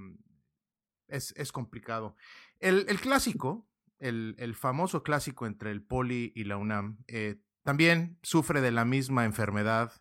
[1.07, 2.15] es, es, complicado.
[2.59, 3.67] El, el clásico,
[3.99, 8.85] el, el, famoso clásico entre el Poli y la UNAM, eh, también sufre de la
[8.85, 9.91] misma enfermedad,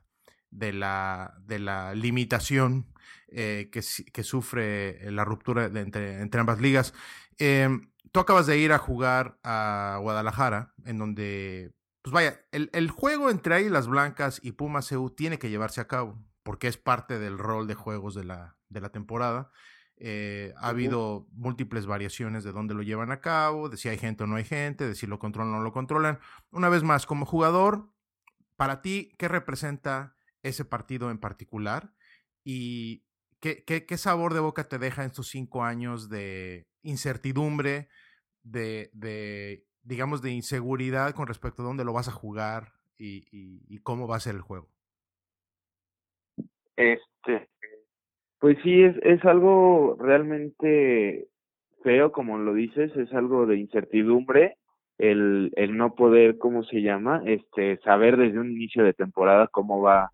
[0.51, 2.93] de la, de la limitación
[3.29, 3.83] eh, que,
[4.13, 6.95] que, sufre la ruptura de entre, entre, ambas ligas.
[7.39, 7.69] Eh,
[8.13, 13.31] tú acabas de ir a jugar a Guadalajara, en donde, pues vaya, el, el juego
[13.31, 17.37] entre Águilas Blancas y Pumas EU tiene que llevarse a cabo, porque es parte del
[17.37, 19.51] rol de juegos de la, de la temporada.
[19.99, 24.25] Eh, ha habido múltiples variaciones de dónde lo llevan a cabo, de si hay gente
[24.25, 26.21] o no hay gente, de si lo controlan o no lo controlan.
[26.51, 27.93] Una vez más, como jugador,
[28.57, 31.93] para ti, ¿qué representa ese partido en particular?
[32.45, 33.05] ¿Y
[33.41, 37.91] qué, qué, qué sabor de boca te deja en estos cinco años de incertidumbre,
[38.43, 43.67] de, de, digamos, de inseguridad con respecto a dónde lo vas a jugar y, y,
[43.69, 44.78] y cómo va a ser el juego?
[46.79, 47.49] Este,
[48.39, 51.27] pues sí, es, es algo realmente
[51.83, 54.57] feo, como lo dices, es algo de incertidumbre,
[54.97, 57.23] el, el no poder, ¿cómo se llama?
[57.27, 60.11] Este, saber desde un inicio de temporada cómo va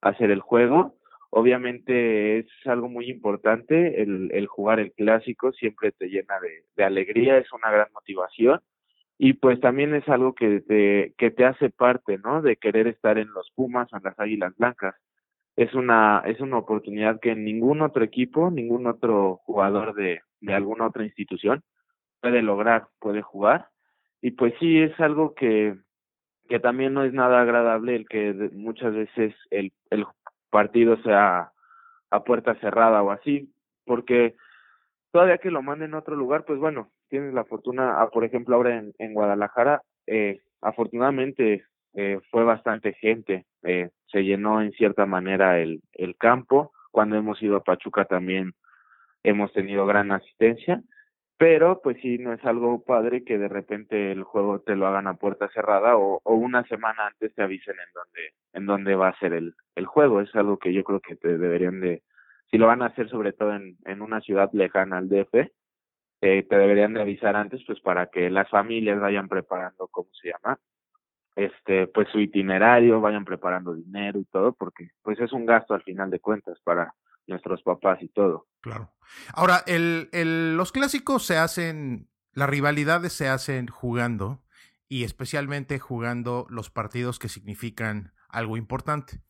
[0.00, 0.96] a ser el juego.
[1.30, 6.84] Obviamente es algo muy importante, el, el jugar el clásico siempre te llena de, de
[6.84, 8.60] alegría, es una gran motivación
[9.18, 12.42] y pues también es algo que te, que te hace parte, ¿no?
[12.42, 14.96] De querer estar en los Pumas o en las Águilas Blancas
[15.56, 20.86] es una es una oportunidad que ningún otro equipo, ningún otro jugador de, de alguna
[20.86, 21.62] otra institución
[22.20, 23.68] puede lograr, puede jugar.
[24.22, 25.76] Y pues sí, es algo que,
[26.48, 30.06] que también no es nada agradable el que muchas veces el, el
[30.50, 31.52] partido sea
[32.10, 33.52] a puerta cerrada o así,
[33.84, 34.36] porque
[35.10, 38.54] todavía que lo manden a otro lugar, pues bueno, tienes la fortuna, ah, por ejemplo,
[38.54, 45.06] ahora en, en Guadalajara, eh, afortunadamente eh, fue bastante gente, eh, se llenó en cierta
[45.06, 48.52] manera el, el campo, cuando hemos ido a Pachuca también
[49.22, 50.82] hemos tenido gran asistencia,
[51.38, 55.06] pero pues sí, no es algo padre que de repente el juego te lo hagan
[55.08, 59.08] a puerta cerrada o, o una semana antes te avisen en dónde, en dónde va
[59.08, 62.02] a ser el, el juego, es algo que yo creo que te deberían de,
[62.50, 65.34] si lo van a hacer sobre todo en, en una ciudad lejana al DF,
[66.20, 70.28] eh, te deberían de avisar antes pues para que las familias vayan preparando, ¿cómo se
[70.28, 70.58] llama?
[71.36, 75.82] Este pues su itinerario, vayan preparando dinero y todo, porque pues es un gasto al
[75.82, 76.94] final de cuentas para
[77.26, 78.46] nuestros papás y todo.
[78.60, 78.92] Claro.
[79.34, 84.42] Ahora, el, el, los clásicos se hacen, las rivalidades se hacen jugando
[84.88, 89.20] y especialmente jugando los partidos que significan algo importante.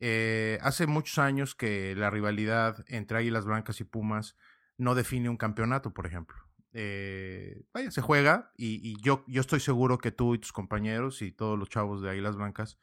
[0.00, 4.36] Eh, hace muchos años que la rivalidad entre Águilas Blancas y Pumas
[4.76, 9.98] no define un campeonato, por ejemplo eh, vaya, se juega y, yo, yo estoy seguro
[9.98, 12.78] que tú y tus compañeros y todos los chavos de Águilas Blancas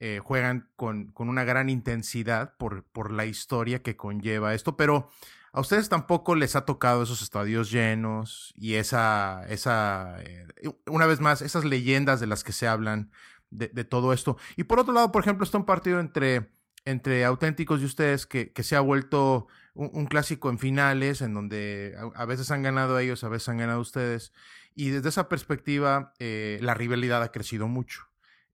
[0.00, 5.10] eh, juegan con, con, una gran intensidad por, por la historia que conlleva esto, pero
[5.52, 10.46] a ustedes tampoco les ha tocado esos estadios llenos y esa, esa eh,
[10.86, 13.10] una vez más, esas leyendas de las que se hablan
[13.50, 14.36] de, de, todo esto.
[14.56, 16.50] Y por otro lado, por ejemplo, está un partido entre,
[16.84, 21.94] entre auténticos y ustedes que, que se ha vuelto un, clásico en finales, en donde
[21.96, 24.32] a, a, veces han ganado ellos, a veces han ganado ustedes.
[24.74, 28.02] Y desde esa perspectiva, eh, la rivalidad ha crecido mucho.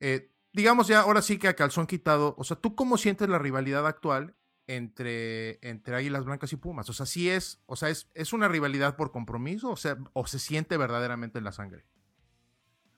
[0.00, 3.38] Eh, digamos ya, ahora sí que a calzón quitado, o sea, ¿tú cómo sientes la
[3.38, 4.34] rivalidad actual
[4.66, 6.88] entre, entre Águilas Blancas y Pumas?
[6.90, 10.26] O sea, ¿sí es, o sea, es, es una rivalidad por compromiso o, sea, o
[10.26, 11.84] se siente verdaderamente en la sangre?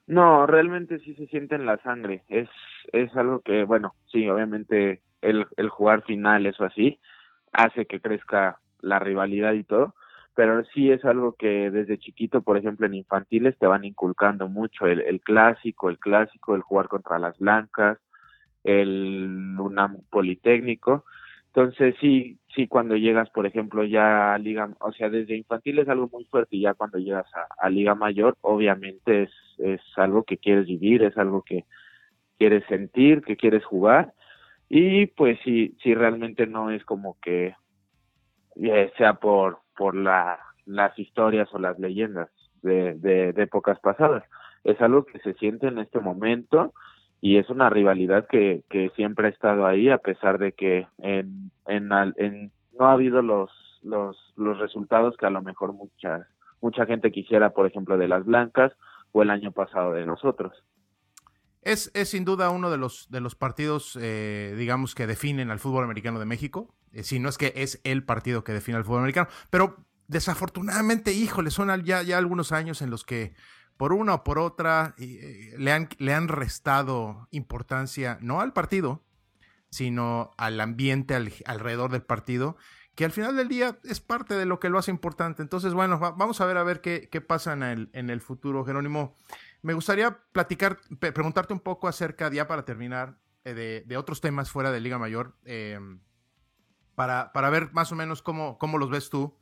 [0.09, 2.25] No, realmente sí se siente en la sangre.
[2.29, 2.49] Es,
[2.93, 7.01] es algo que, bueno, sí, obviamente el, el jugar finales o así,
[7.53, 9.95] hace que crezca la rivalidad y todo,
[10.35, 14.87] pero sí es algo que desde chiquito, por ejemplo, en infantiles te van inculcando mucho
[14.87, 17.99] el, el clásico, el clásico, el jugar contra las blancas,
[18.63, 21.05] el UNAM Politécnico.
[21.47, 25.89] Entonces sí, sí cuando llegas, por ejemplo, ya a Liga, o sea, desde infantil es
[25.89, 27.27] algo muy fuerte y ya cuando llegas
[27.59, 31.65] a, Liga Mayor, obviamente es, es algo que quieres vivir, es algo que
[32.39, 34.13] quieres sentir, que quieres jugar
[34.69, 37.55] y pues sí, sí realmente no es como que
[38.97, 42.31] sea por, por la, las historias o las leyendas
[42.63, 44.25] de, de, épocas pasadas,
[44.65, 46.73] es algo que se siente en este momento
[47.21, 48.65] y es una rivalidad que,
[48.97, 53.51] siempre ha estado ahí a pesar de que en, en, en no ha habido los,
[53.83, 56.27] los, los resultados que a lo mejor mucha,
[56.61, 58.73] mucha gente quisiera, por ejemplo, de las blancas
[59.13, 60.53] o el año pasado de nosotros.
[61.67, 65.59] Es, es sin duda uno de los, de los partidos, eh, digamos, que definen al
[65.59, 66.73] fútbol americano de México.
[66.93, 69.27] Eh, si no es que es el partido que define al fútbol americano.
[69.51, 73.35] Pero desafortunadamente, híjole, son ya, ya algunos años en los que
[73.77, 79.03] por una o por otra eh, le, han, le han restado importancia, no al partido,
[79.69, 82.57] sino al ambiente alrededor del partido,
[82.95, 85.43] que al final del día es parte de lo que lo hace importante.
[85.43, 88.65] Entonces, bueno, vamos a ver a ver qué, qué pasa en el, en el futuro,
[88.65, 89.17] Jerónimo.
[89.67, 94.51] Me gustaría platicar, preguntarte un poco acerca, ya para terminar, eh, de, de, otros temas
[94.51, 95.79] fuera de Liga Mayor, eh,
[96.95, 99.37] para, para, ver más o menos cómo, cómo los ves tú.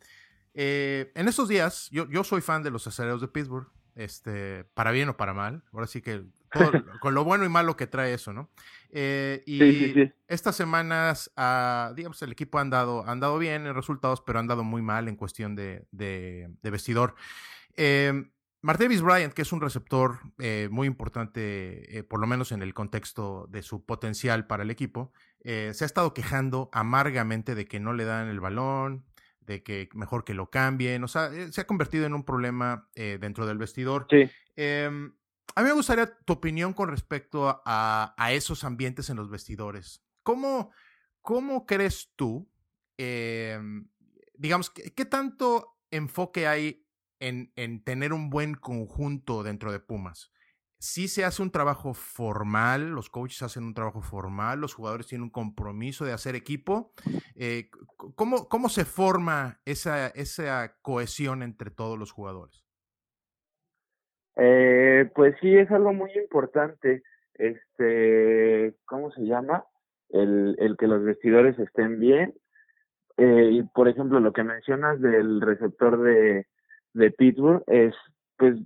[0.55, 5.09] en estos días, yo, yo soy fan de los acereros de Pittsburgh este, para bien
[5.09, 5.63] o para mal.
[5.73, 6.25] Ahora sí que
[7.01, 8.51] con lo bueno y malo que trae eso, ¿no?
[8.91, 14.39] Eh, y estas semanas, ah, digamos, el equipo ha andado, andado bien en resultados, pero
[14.39, 17.15] ha andado muy mal en cuestión de, de, vestidor.
[17.77, 18.31] Eh,
[18.65, 22.73] Martavis Bryant, que es un receptor eh, muy importante, eh, por lo menos en el
[22.75, 25.13] contexto de su potencial para el equipo,
[25.45, 29.05] se ha estado quejando amargamente de que no le dan el balón,
[29.47, 32.89] de que mejor que lo cambien, o sea, eh, se ha convertido en un problema
[32.95, 34.07] eh, dentro del vestidor.
[34.11, 34.31] Sí.
[34.57, 35.15] Em,
[35.55, 40.03] a mí me gustaría tu opinión con respecto a, esos ambientes en los vestidores.
[40.23, 40.73] ¿Cómo,
[41.21, 42.51] cómo crees tú,
[42.97, 43.89] em,
[44.35, 46.84] digamos, qué, tanto enfoque hay
[47.21, 50.35] en, en, tener un buen conjunto dentro de Pumas?
[50.85, 55.25] sí se hace un trabajo formal, los coaches hacen un trabajo formal, los jugadores tienen
[55.25, 56.93] un compromiso de hacer equipo.
[57.37, 57.71] Eh,
[58.15, 62.63] ¿cómo, ¿Cómo se forma esa, esa cohesión entre todos los jugadores?
[64.37, 67.03] Eh, pues sí, es algo muy importante.
[67.33, 69.65] Este, ¿cómo se llama?
[70.11, 72.35] El, el que los vestidores estén bien.
[73.17, 76.47] Eh, y por ejemplo, lo que mencionas del receptor de,
[76.95, 77.95] de Pittsburgh es,
[78.37, 78.57] pues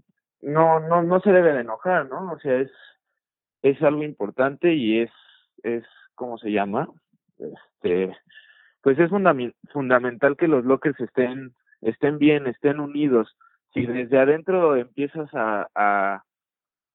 [0.40, 2.32] no, no, no se debe de enojar, ¿no?
[2.32, 2.70] O sea, es,
[3.62, 5.10] es algo importante y es,
[5.62, 6.88] es, ¿cómo se llama?
[7.38, 8.16] Este,
[8.82, 9.10] pues es
[9.72, 13.36] fundamental que los bloques estén, estén bien, estén unidos.
[13.74, 16.22] Si desde adentro empiezas a, a,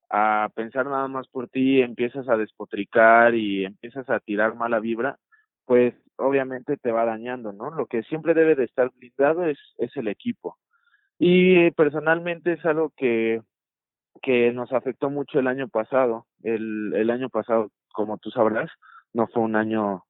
[0.10, 5.18] a pensar nada más por ti, empiezas a despotricar y empiezas a tirar mala vibra,
[5.66, 7.72] pues obviamente te va dañando, ¿no?
[7.72, 10.58] Lo que siempre debe de estar blindado es, es el equipo.
[11.26, 13.42] Y personalmente es algo que,
[14.22, 16.28] que nos afectó mucho el año pasado.
[16.44, 18.70] El, el año pasado, como tú sabrás,
[19.14, 20.04] no fue un año,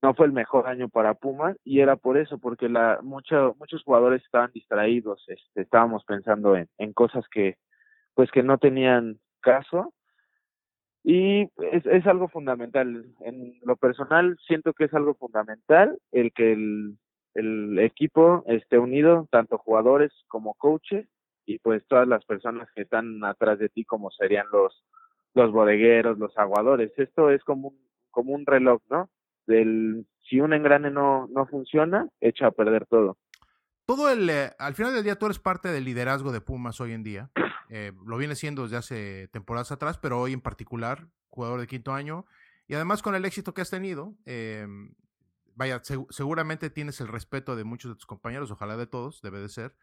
[0.00, 3.82] no fue el mejor año para Pumas y era por eso, porque la, mucho, muchos
[3.82, 7.58] jugadores estaban distraídos, este, estábamos pensando en, en cosas que,
[8.14, 9.92] pues que no tenían caso
[11.04, 13.04] y es, es algo fundamental.
[13.20, 16.96] En lo personal siento que es algo fundamental el que el,
[17.34, 21.06] el equipo esté unido, tanto jugadores como coaches
[21.46, 24.84] y pues todas las personas que están atrás de ti como serían los
[25.32, 26.92] los bodegueros, los aguadores.
[26.96, 27.78] Esto es como un,
[28.10, 29.08] como un reloj, ¿no?
[29.46, 33.16] Del si un engrane no no funciona, echa a perder todo.
[33.86, 36.92] Todo el eh, al final del día tú eres parte del liderazgo de Pumas hoy
[36.92, 37.30] en día.
[37.68, 41.92] Eh, lo viene siendo desde hace temporadas atrás, pero hoy en particular, jugador de quinto
[41.92, 42.26] año
[42.66, 44.64] y además con el éxito que has tenido, eh,
[45.60, 49.50] vaya, seguramente tienes el respeto de muchos de tus compañeros, ojalá de todos, debe de
[49.50, 49.76] ser.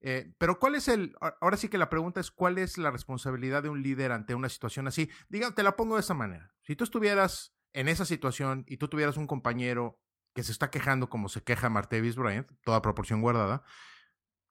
[0.00, 3.62] Eh, pero ¿cuál es el, ahora sí que la pregunta es, ¿cuál es la responsabilidad
[3.62, 5.08] de un líder ante una situación así?
[5.28, 6.52] Diga, te la pongo de esa manera.
[6.62, 10.00] Si tú estuvieras en esa situación y tú tuvieras un compañero
[10.34, 13.62] que se está quejando como se queja Martevis Bryant, toda proporción guardada,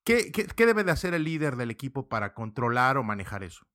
[0.06, 3.67] ¿qué, qué, debe de hacer el líder del equipo para controlar o manejar eso?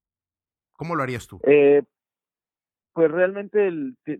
[0.72, 1.38] ¿Cómo lo harías tú?
[1.46, 1.82] Eh,
[2.94, 3.70] pues realmente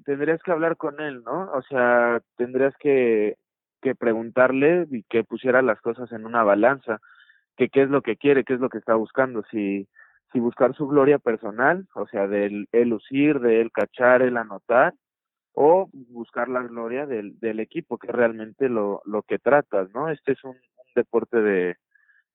[0.05, 1.51] tendrías que hablar con él, ¿no?
[1.53, 3.37] O sea, tendrías que,
[3.81, 7.01] que preguntarle y que pusiera las cosas en una balanza,
[7.57, 9.89] que qué es lo que quiere, qué es lo que está buscando, si,
[10.33, 14.93] si buscar su gloria personal, o sea, de él lucir, de él cachar, el anotar,
[15.53, 20.09] o buscar la gloria del, del equipo, que es realmente lo, lo que tratas, ¿no?
[20.09, 21.77] Este es un, un deporte de,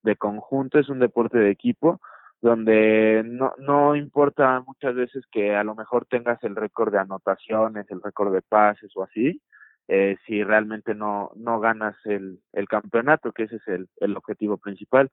[0.03, 1.99] de conjunto, es un deporte de equipo,
[2.41, 7.89] donde no, no importa muchas veces que a lo mejor tengas el récord de anotaciones,
[7.89, 9.41] el récord de pases o así,
[9.87, 14.57] eh, si realmente no, no ganas el, el campeonato, que ese es el, el objetivo
[14.57, 15.09] principal.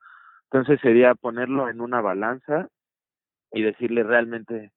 [0.51, 2.69] Entonces sería ponerlo en una balanza
[3.51, 4.71] y decirle realmente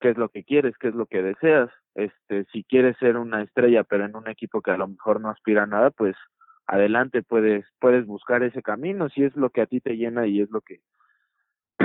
[0.00, 1.70] qué es lo que quieres, qué es lo que deseas.
[1.94, 5.30] Este, si quieres ser una estrella, pero en un equipo que a lo mejor no
[5.30, 6.16] aspira a nada, pues
[6.66, 10.40] adelante puedes puedes buscar ese camino si es lo que a ti te llena y
[10.40, 10.80] es lo que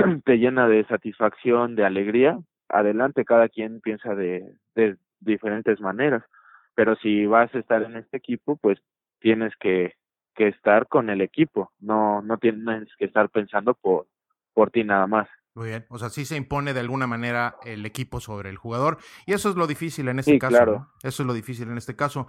[0.24, 2.38] te llena de satisfacción, de alegría,
[2.68, 4.44] adelante, cada quien piensa de,
[4.74, 6.22] de diferentes maneras,
[6.74, 8.78] pero si vas a estar en este equipo, pues
[9.20, 9.94] tienes que,
[10.34, 14.06] que estar con el equipo, no, no tienes que estar pensando por,
[14.54, 15.28] por ti nada más.
[15.54, 18.98] Muy bien, o sea, sí se impone de alguna manera el equipo sobre el jugador
[19.26, 20.56] y eso es lo difícil en este caso.
[20.56, 20.88] Claro.
[21.02, 22.28] Eso es lo difícil en este caso.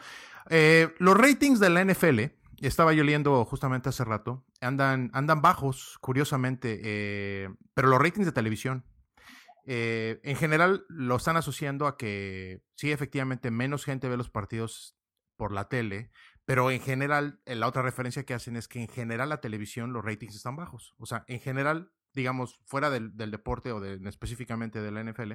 [0.49, 2.19] Eh, los ratings de la NFL,
[2.67, 8.31] estaba yo leyendo justamente hace rato, andan, andan bajos, curiosamente, eh, pero los ratings de
[8.31, 8.85] televisión,
[9.65, 14.97] eh, en general lo están asociando a que sí, efectivamente, menos gente ve los partidos
[15.37, 16.11] por la tele,
[16.45, 19.93] pero en general, eh, la otra referencia que hacen es que en general la televisión
[19.93, 20.95] los ratings están bajos.
[20.97, 25.33] O sea, en general, digamos, fuera del, deporte o de, específicamente de la NFL,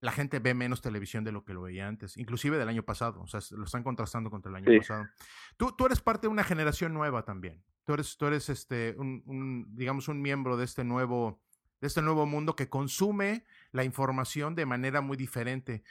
[0.00, 3.20] la gente ve menos televisión de lo que lo veía antes, inclusive del año pasado.
[3.20, 5.06] O sea, lo están contrastando contra el año pasado.
[5.56, 7.62] Tú, tú eres parte de una generación nueva también.
[7.84, 11.40] Tú eres, tú eres este, un digamos, un miembro de este nuevo
[11.80, 15.82] de este nuevo mundo que consume la información de manera muy diferente.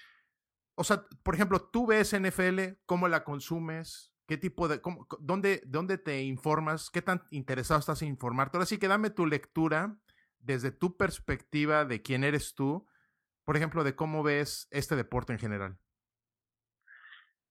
[0.76, 5.62] O sea, por ejemplo, tú ves NFL, cómo la consumes, qué tipo de, cómo, dónde,
[5.66, 8.58] dónde te informas, qué tan interesado estás en informarte.
[8.58, 9.98] Ahora sí que dame tu lectura
[10.40, 12.86] desde tu perspectiva de quién eres tú,
[13.50, 15.76] por ejemplo, de cómo ves este deporte en general.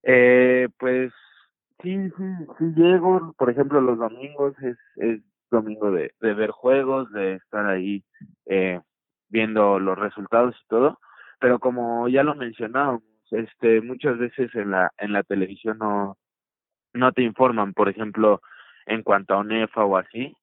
[0.03, 1.11] Eh, pues
[1.83, 2.23] sí, sí,
[2.57, 5.19] sí llego, por ejemplo, los domingos es, es
[5.51, 8.05] domingo de, ver juegos, de estar ahí
[8.45, 8.79] eh,
[9.27, 11.01] viendo los resultados y todo,
[11.37, 16.17] pero como ya lo mencionábamos, este, muchas veces en la, en la televisión no,
[16.93, 18.41] no te informan, por ejemplo,
[18.85, 20.33] en cuanto a ONEFA o así,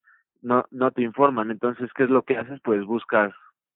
[0.43, 2.61] no, no te informan, entonces, ¿qué es lo que haces?
[2.63, 3.33] Pues buscas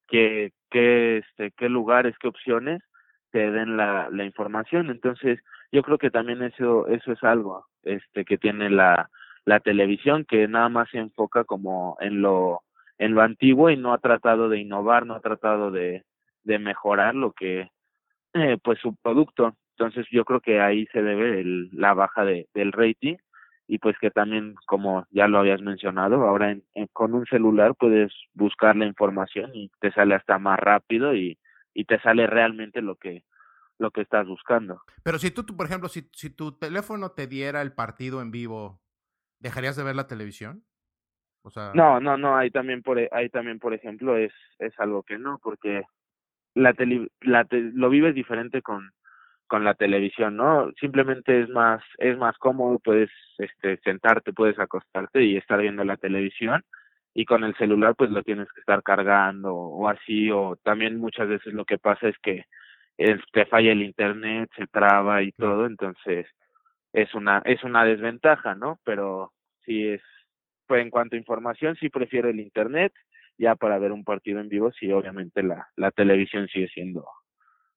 [0.08, 2.82] qué, qué, este, qué lugares, qué opciones
[3.30, 5.38] te den la, la información, entonces,
[5.70, 9.08] yo creo que también eso, eso es algo, este, que tiene la,
[9.44, 12.62] la televisión que nada más se enfoca como en lo
[12.98, 16.04] en lo antiguo y no ha tratado de innovar, no ha tratado de,
[16.44, 17.70] de mejorar lo que
[18.34, 19.56] eh, pues su producto.
[19.70, 23.16] Entonces yo creo que ahí se debe el, la baja de, del rating
[23.72, 28.12] y pues que también como ya lo habías mencionado, ahora en, con un celular puedes
[28.34, 31.38] buscar la información y te sale hasta más rápido y,
[31.72, 33.22] y te sale realmente lo que
[33.78, 34.82] lo que estás buscando.
[35.04, 38.32] Pero si tú, tú por ejemplo, si, si tu teléfono te diera el partido en
[38.32, 38.80] vivo
[39.38, 40.64] ¿Dejarías de ver la televisión?
[41.42, 41.70] O sea...
[41.74, 45.16] No, no, no, ahí también por e, ahí también por ejemplo es es algo que
[45.16, 45.84] no, porque
[46.54, 48.90] la tele, la lo vives diferente con
[49.50, 50.70] con la televisión, ¿no?
[50.80, 55.96] Simplemente es más es más cómodo, puedes este sentarte, puedes acostarte y estar viendo la
[55.96, 56.62] televisión
[57.14, 61.28] y con el celular pues lo tienes que estar cargando o así o también muchas
[61.28, 62.44] veces lo que pasa es que
[63.32, 66.26] te falla el internet, se traba y todo, entonces
[66.92, 68.78] es una es una desventaja, ¿no?
[68.84, 69.32] Pero
[69.64, 70.02] sí es
[70.68, 72.92] pues en cuanto a información sí prefiero el internet,
[73.36, 77.04] ya para ver un partido en vivo sí obviamente la la televisión sigue siendo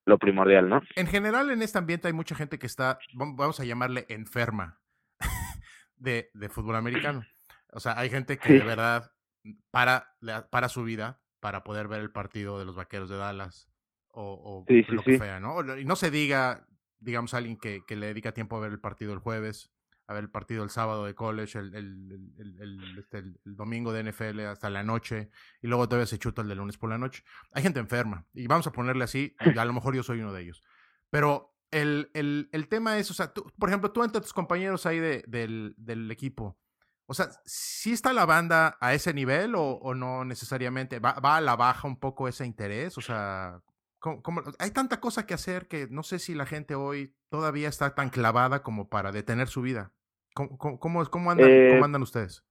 [0.06, 0.82] lo primordial, ¿no?
[0.95, 4.82] En general en este ambiente hay mucha gente que está vamos a llamarle enferma
[5.95, 7.24] de, de fútbol americano.
[7.72, 9.12] O sea, hay gente que de verdad
[9.72, 10.08] para
[10.51, 13.70] para su vida para poder ver el partido de los Vaqueros de Dallas
[14.10, 15.78] o, o lo que sea, ¿no?
[15.78, 16.68] Y no se diga
[17.04, 19.72] digamos, alguien que, que, le dedica tiempo a ver el partido el jueves,
[20.20, 24.84] el partido el sábado de college, el, el, el, este, domingo de NFL hasta la
[24.84, 25.30] noche,
[25.61, 27.24] y luego todavía se chuta el de lunes por la noche.
[27.51, 30.41] Hay gente enferma, y vamos a ponerle así, a lo mejor yo soy uno de
[30.41, 30.64] ellos.
[31.09, 35.24] Pero el, tema es, o sea, tú, por ejemplo, tú entre tus compañeros ahí de,
[35.28, 36.57] del, del equipo,
[37.05, 40.99] o sea, ¿sí está la banda a ese nivel o, no necesariamente?
[40.99, 42.97] ¿Va, ¿Va, a la baja un poco ese interés?
[42.97, 43.61] O sea,
[44.59, 48.09] hay tanta cosa que hacer que no sé si la gente hoy todavía está tan
[48.09, 49.91] clavada como para detener su vida.
[50.34, 52.44] ¿Cómo, cómo, cómo, andan, eh, andan ustedes?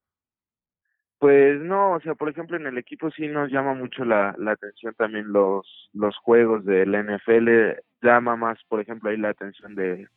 [1.19, 4.53] Pues no, o sea, por ejemplo, en el equipo sí nos llama mucho la, la
[4.53, 10.09] atención también los, los juegos del NFL, llama más, por ejemplo, ahí la atención de,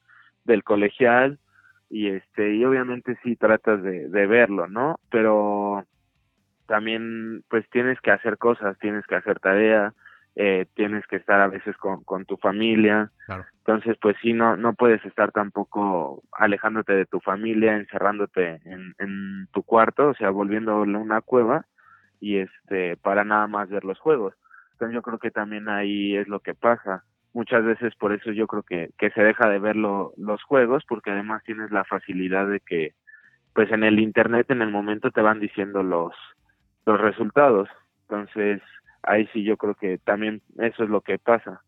[0.45, 1.39] del colegial
[1.89, 4.99] y este y obviamente sí tratas de, de verlo, ¿no?
[5.11, 5.85] Pero
[6.65, 9.93] también pues tienes que hacer cosas, tienes que hacer tarea,
[10.35, 13.11] eh, tienes que estar a veces con, con tu familia.
[13.59, 19.47] Entonces, pues sí, no, no puedes estar tampoco alejándote de tu familia, encerrándote en, en
[19.53, 21.65] tu cuarto, o sea, volviéndole una cueva
[22.19, 24.35] y este, para nada más ver los juegos.
[24.73, 27.03] Entonces yo creo que también ahí es lo que pasa.
[27.33, 31.11] muchas veces por eso yo creo que, que se deja de ver los juegos, porque
[31.11, 32.93] además tienes la facilidad de que,
[33.53, 36.13] pues en el internet en el momento te van diciendo los,
[36.85, 37.69] los resultados.
[38.01, 38.61] Entonces,
[39.07, 41.61] ahí sí yo creo que también eso es lo que pasa.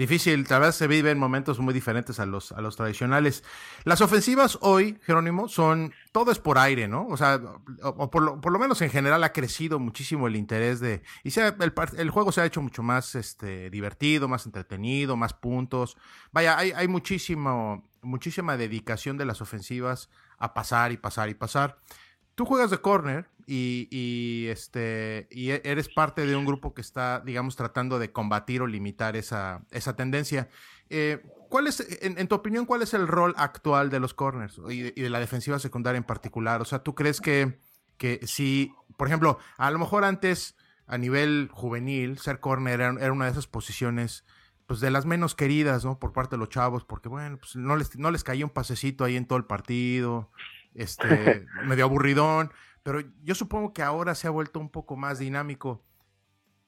[0.00, 3.44] Difícil, tal vez se viven momentos muy diferentes a los, a los tradicionales.
[3.84, 7.06] Las ofensivas hoy, Jerónimo, son, todo es por aire, ¿no?
[7.06, 7.38] O sea,
[7.82, 11.32] o, por, lo, por, lo, menos en general ha crecido muchísimo el interés de, y
[11.32, 15.98] sea, el, el, juego se ha hecho mucho más este, divertido, más entretenido, más puntos.
[16.32, 21.76] Vaya, hay, hay muchísimo, muchísima dedicación de las ofensivas a pasar y pasar y pasar.
[22.40, 27.20] Tú juegas de corner y, este, y e, eres parte de un grupo que está,
[27.20, 30.48] digamos, tratando de combatir o limitar esa, esa tendencia.
[30.88, 34.90] Eh, ¿Cuál es, en, tu opinión, cuál es el rol actual de los corners y
[34.90, 36.62] de, la defensiva secundaria en particular?
[36.62, 37.60] O sea, ¿tú crees que,
[37.98, 43.26] que si, por ejemplo, a lo mejor antes, a nivel juvenil, ser corner era, una
[43.26, 44.24] de esas posiciones
[44.64, 45.98] pues de las menos queridas, ¿no?
[45.98, 49.04] Por parte de los chavos, porque bueno, pues no les, no les caía un pasecito
[49.04, 50.30] ahí en todo el partido,
[50.74, 52.50] este, medio aburridón.
[52.82, 55.84] Pero yo supongo que ahora se ha vuelto un poco más dinámico.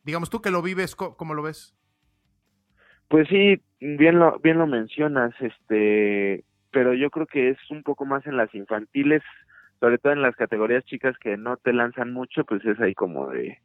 [0.05, 1.74] Digamos, tú que lo vives, ¿cómo, lo ves?
[3.09, 8.05] Pues sí, bien lo, bien lo mencionas, este, pero yo creo que es un poco
[8.05, 9.22] más en las infantiles,
[9.80, 13.28] sobre todo en las categorías chicas que no te lanzan mucho, pues es ahí como
[13.28, 13.59] de,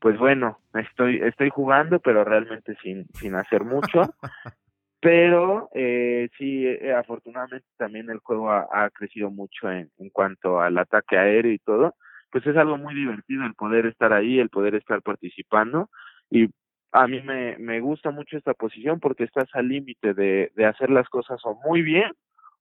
[0.00, 4.02] pues bueno, estoy, estoy jugando, pero realmente sin, sin hacer mucho.
[5.04, 11.18] pero eh, sí, eh, afortunadamente también el juego ha, crecido mucho en, cuanto al ataque
[11.18, 11.94] aéreo y todo,
[12.30, 15.90] pues es algo muy divertido el poder estar ahí, el poder estar participando
[16.30, 16.48] y
[16.92, 20.88] a mí me, me gusta mucho esta posición porque estás al límite de, de hacer
[20.88, 22.10] las cosas o muy bien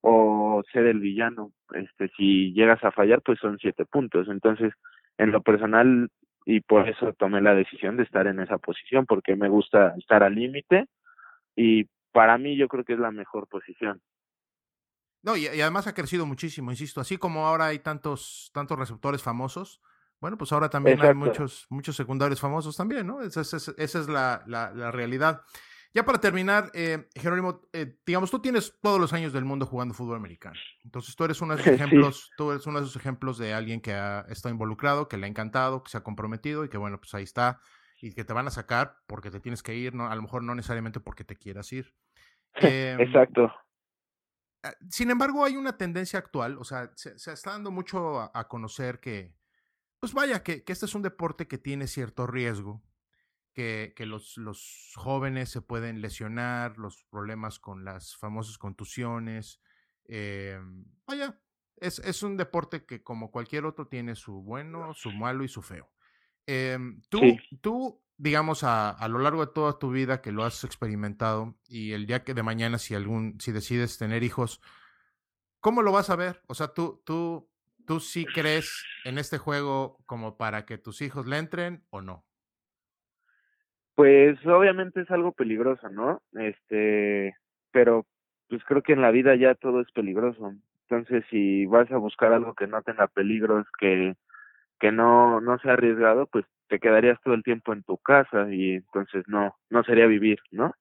[0.02, 1.54] o ser el villano.
[1.74, 4.28] Este, si llegas a fallar, pues son siete puntos.
[4.28, 4.74] Entonces,
[5.18, 6.10] en lo personal,
[6.46, 10.24] y por eso tomé la decisión de estar en esa posición, porque me gusta estar
[10.24, 10.88] al límite
[11.56, 14.02] y para mí yo creo que es la mejor posición.
[15.24, 19.82] No, y, además ha crecido muchísimo, insisto, así como ahora hay tantos, tantos receptores famosos,
[20.20, 23.22] bueno, pues ahora también hay muchos, muchos secundarios famosos también, ¿no?
[23.22, 25.42] Esa, es la, la, realidad.
[25.94, 29.94] Ya para terminar, eh, Jerónimo, eh, digamos, tú tienes todos los años del mundo jugando
[29.94, 30.56] fútbol americano.
[30.84, 33.82] Entonces tú eres uno de esos ejemplos, tú eres uno de esos ejemplos de alguien
[33.82, 37.00] que ha estado involucrado, que le ha encantado, que se ha comprometido y que bueno,
[37.00, 37.60] pues ahí está
[38.04, 40.08] y que te van a sacar porque te tienes que ir, ¿no?
[40.08, 41.96] a lo mejor no necesariamente porque te quieras ir.
[42.56, 43.50] Em, Exacto.
[44.62, 49.00] Ah, sin embargo, hay una tendencia actual, o sea, se, está dando mucho a, conocer
[49.00, 49.34] que,
[50.00, 52.84] pues vaya, que, este es un deporte que tiene cierto riesgo,
[53.54, 59.62] que, que los, los, jóvenes se pueden lesionar, los problemas con las famosas contusiones.
[60.04, 61.40] Em, vaya,
[61.78, 65.62] es, es, un deporte que como cualquier otro tiene su bueno, su malo y su
[65.62, 65.90] feo.
[66.46, 67.20] Em, tú,
[67.62, 71.94] tú, digamos, a, a, lo largo de toda tu vida que lo has experimentado y
[71.94, 74.62] el día que de mañana, si algún, si decides tener hijos,
[75.60, 76.42] ¿cómo lo vas a ver?
[76.48, 77.50] O sea, tú, tú,
[77.86, 82.26] tú sí crees en este juego como para que tus hijos le entren o no?
[83.96, 86.22] Pues obviamente es algo peligroso, ¿no?
[86.34, 87.36] Este,
[87.72, 88.06] pero
[88.50, 90.54] pues creo que en la vida ya todo es peligroso.
[90.90, 94.16] Entonces, si vas a buscar algo que no tenga peligros, que
[94.80, 98.76] que no, no sea arriesgado, pues te quedarías todo el tiempo en tu casa y
[98.76, 100.74] entonces no, no sería vivir, ¿no?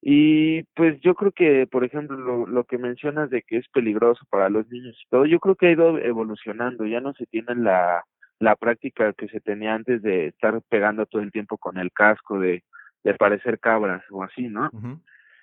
[0.00, 4.24] Y pues yo creo que, por ejemplo, lo, lo que mencionas de que es peligroso
[4.30, 7.54] para los niños y todo, yo creo que ha ido evolucionando, ya no se tiene
[7.56, 8.04] la,
[8.38, 12.38] la práctica que se tenía antes de estar pegando todo el tiempo con el casco,
[12.38, 12.62] de,
[13.02, 14.70] de parecer cabras o así, ¿no?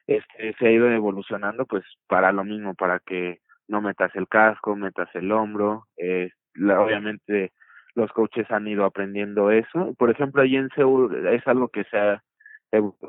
[0.08, 4.76] Este, se ha ido evolucionando pues para lo mismo, para que no metas el casco,
[4.76, 5.88] metas el hombro,
[6.56, 7.52] eh, obviamente
[7.96, 9.94] los coaches han ido aprendiendo eso.
[9.98, 12.22] Por ejemplo, ahí en Seúl es algo que se ha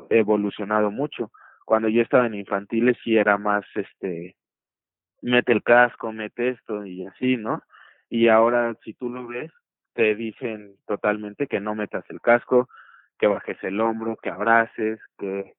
[0.09, 1.31] evolucionado mucho.
[1.65, 4.35] Cuando yo estaba en infantiles sí era más, este,
[5.21, 7.61] mete el casco, mete esto y así, ¿no?
[8.09, 9.51] Y ahora si tú lo ves,
[9.93, 12.69] te dicen totalmente que no metas el casco,
[13.19, 15.55] que bajes el hombro, que abraces, que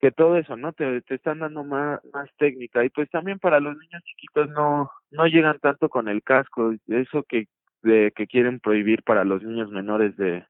[0.00, 0.72] que todo eso, ¿no?
[0.72, 4.90] Te, te están dando más, más técnica y pues también para los niños chiquitos no
[5.10, 7.48] no llegan tanto con el casco, eso que
[7.82, 10.44] de que quieren prohibir para los niños menores de,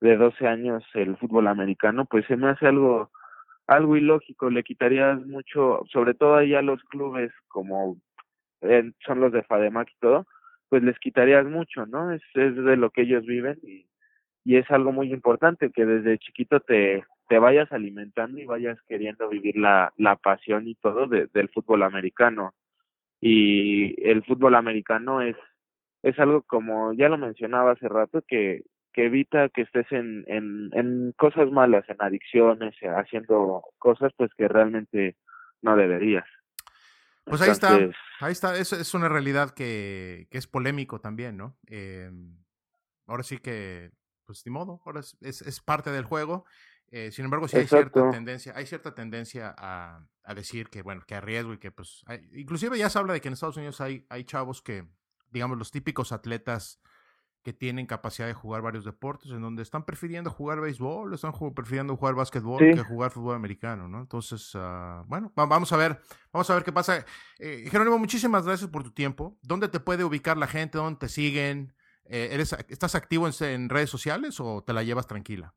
[0.00, 3.10] de 12 años el fútbol americano, pues se me hace algo
[3.66, 7.98] algo ilógico, le quitarías mucho, sobre todo ahí a los clubes como
[8.62, 10.26] eh, son los de Fademac y todo,
[10.70, 12.12] pues les quitarías mucho, ¿no?
[12.12, 13.86] Es, es de lo que ellos viven y,
[14.44, 19.28] y es algo muy importante que desde chiquito te, te vayas alimentando y vayas queriendo
[19.28, 22.54] vivir la, la pasión y todo de, del fútbol americano.
[23.20, 25.36] Y el fútbol americano es
[26.02, 28.62] es algo como ya lo mencionaba hace rato que
[28.92, 34.48] que evita que estés en, en, en cosas malas, en adicciones, haciendo cosas pues que
[34.48, 35.16] realmente
[35.62, 36.24] no deberías.
[37.24, 37.78] Pues ahí está,
[38.20, 41.56] ahí está, es, es una realidad que, que, es polémico también, ¿no?
[41.68, 42.10] Eh,
[43.06, 43.92] ahora sí que,
[44.24, 46.44] pues ni modo, ahora es, es, parte del juego.
[46.90, 51.02] Eh, sin embargo, sí hay cierta tendencia, hay cierta tendencia a, a, decir que, bueno,
[51.06, 53.80] que a riesgo y que, pues, inclusive ya se habla de que en Estados Unidos
[53.80, 54.86] hay, hay chavos que,
[55.30, 56.80] digamos, los típicos atletas
[57.42, 61.96] que tienen capacidad de jugar varios deportes, en donde están prefiriendo jugar béisbol, están prefiriendo
[61.96, 64.00] jugar básquetbol que jugar fútbol americano, ¿no?
[64.00, 66.00] Entonces, uh, bueno, vamos a ver,
[66.32, 67.06] vamos a ver qué pasa.
[67.38, 69.38] Eh, Jerónimo, muchísimas gracias por tu tiempo.
[69.42, 70.78] ¿Dónde te puede ubicar la gente?
[70.78, 71.74] ¿Dónde te siguen?
[72.04, 75.54] Eh, ¿eres, ¿Estás activo en, en, redes sociales o te la llevas tranquila?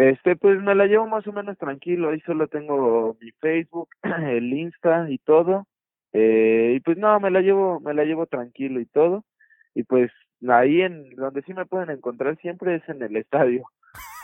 [0.00, 2.08] Este, pues me la llevo más o menos tranquilo.
[2.08, 5.66] Ahí solo tengo mi Facebook, el Insta y todo.
[6.14, 9.26] Eh, y pues no, me la llevo, me la llevo tranquilo y todo.
[9.74, 10.10] Y pues
[10.48, 13.64] ahí en donde sí me pueden encontrar siempre es en el estadio,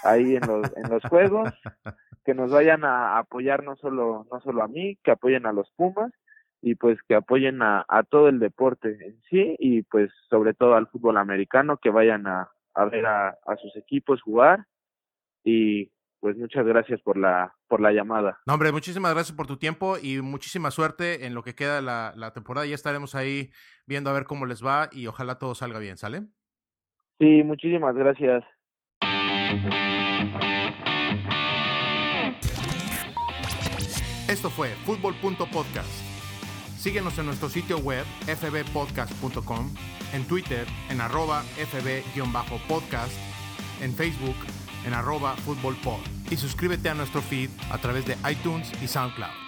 [0.02, 1.50] ahí en los, en los juegos,
[2.24, 5.70] que nos vayan a apoyar no solo, no solo a mí, que apoyen a los
[5.72, 6.10] Pumas
[6.62, 10.86] y pues que apoyen a, todo el deporte en sí y pues sobre todo al
[10.86, 14.64] fútbol americano, que vayan a, a ver a, a sus equipos jugar
[15.46, 18.40] y pues muchas gracias por la, por la llamada.
[18.46, 22.12] No, hombre, muchísimas gracias por tu tiempo y muchísima suerte en lo que queda la,
[22.16, 22.66] la temporada.
[22.66, 23.50] Ya estaremos ahí
[23.86, 26.22] viendo a ver cómo les va y ojalá todo salga bien, ¿sale?
[27.20, 28.42] Sí, muchísimas gracias.
[34.28, 35.88] Esto fue Fútbol.podcast.
[36.76, 39.70] Síguenos en nuestro sitio web fbpodcast.com,
[40.12, 43.16] en Twitter en arroba fb-podcast,
[43.80, 44.36] en Facebook
[44.86, 49.45] en arroba fútbolpod y suscríbete a nuestro feed a través de iTunes y SoundCloud.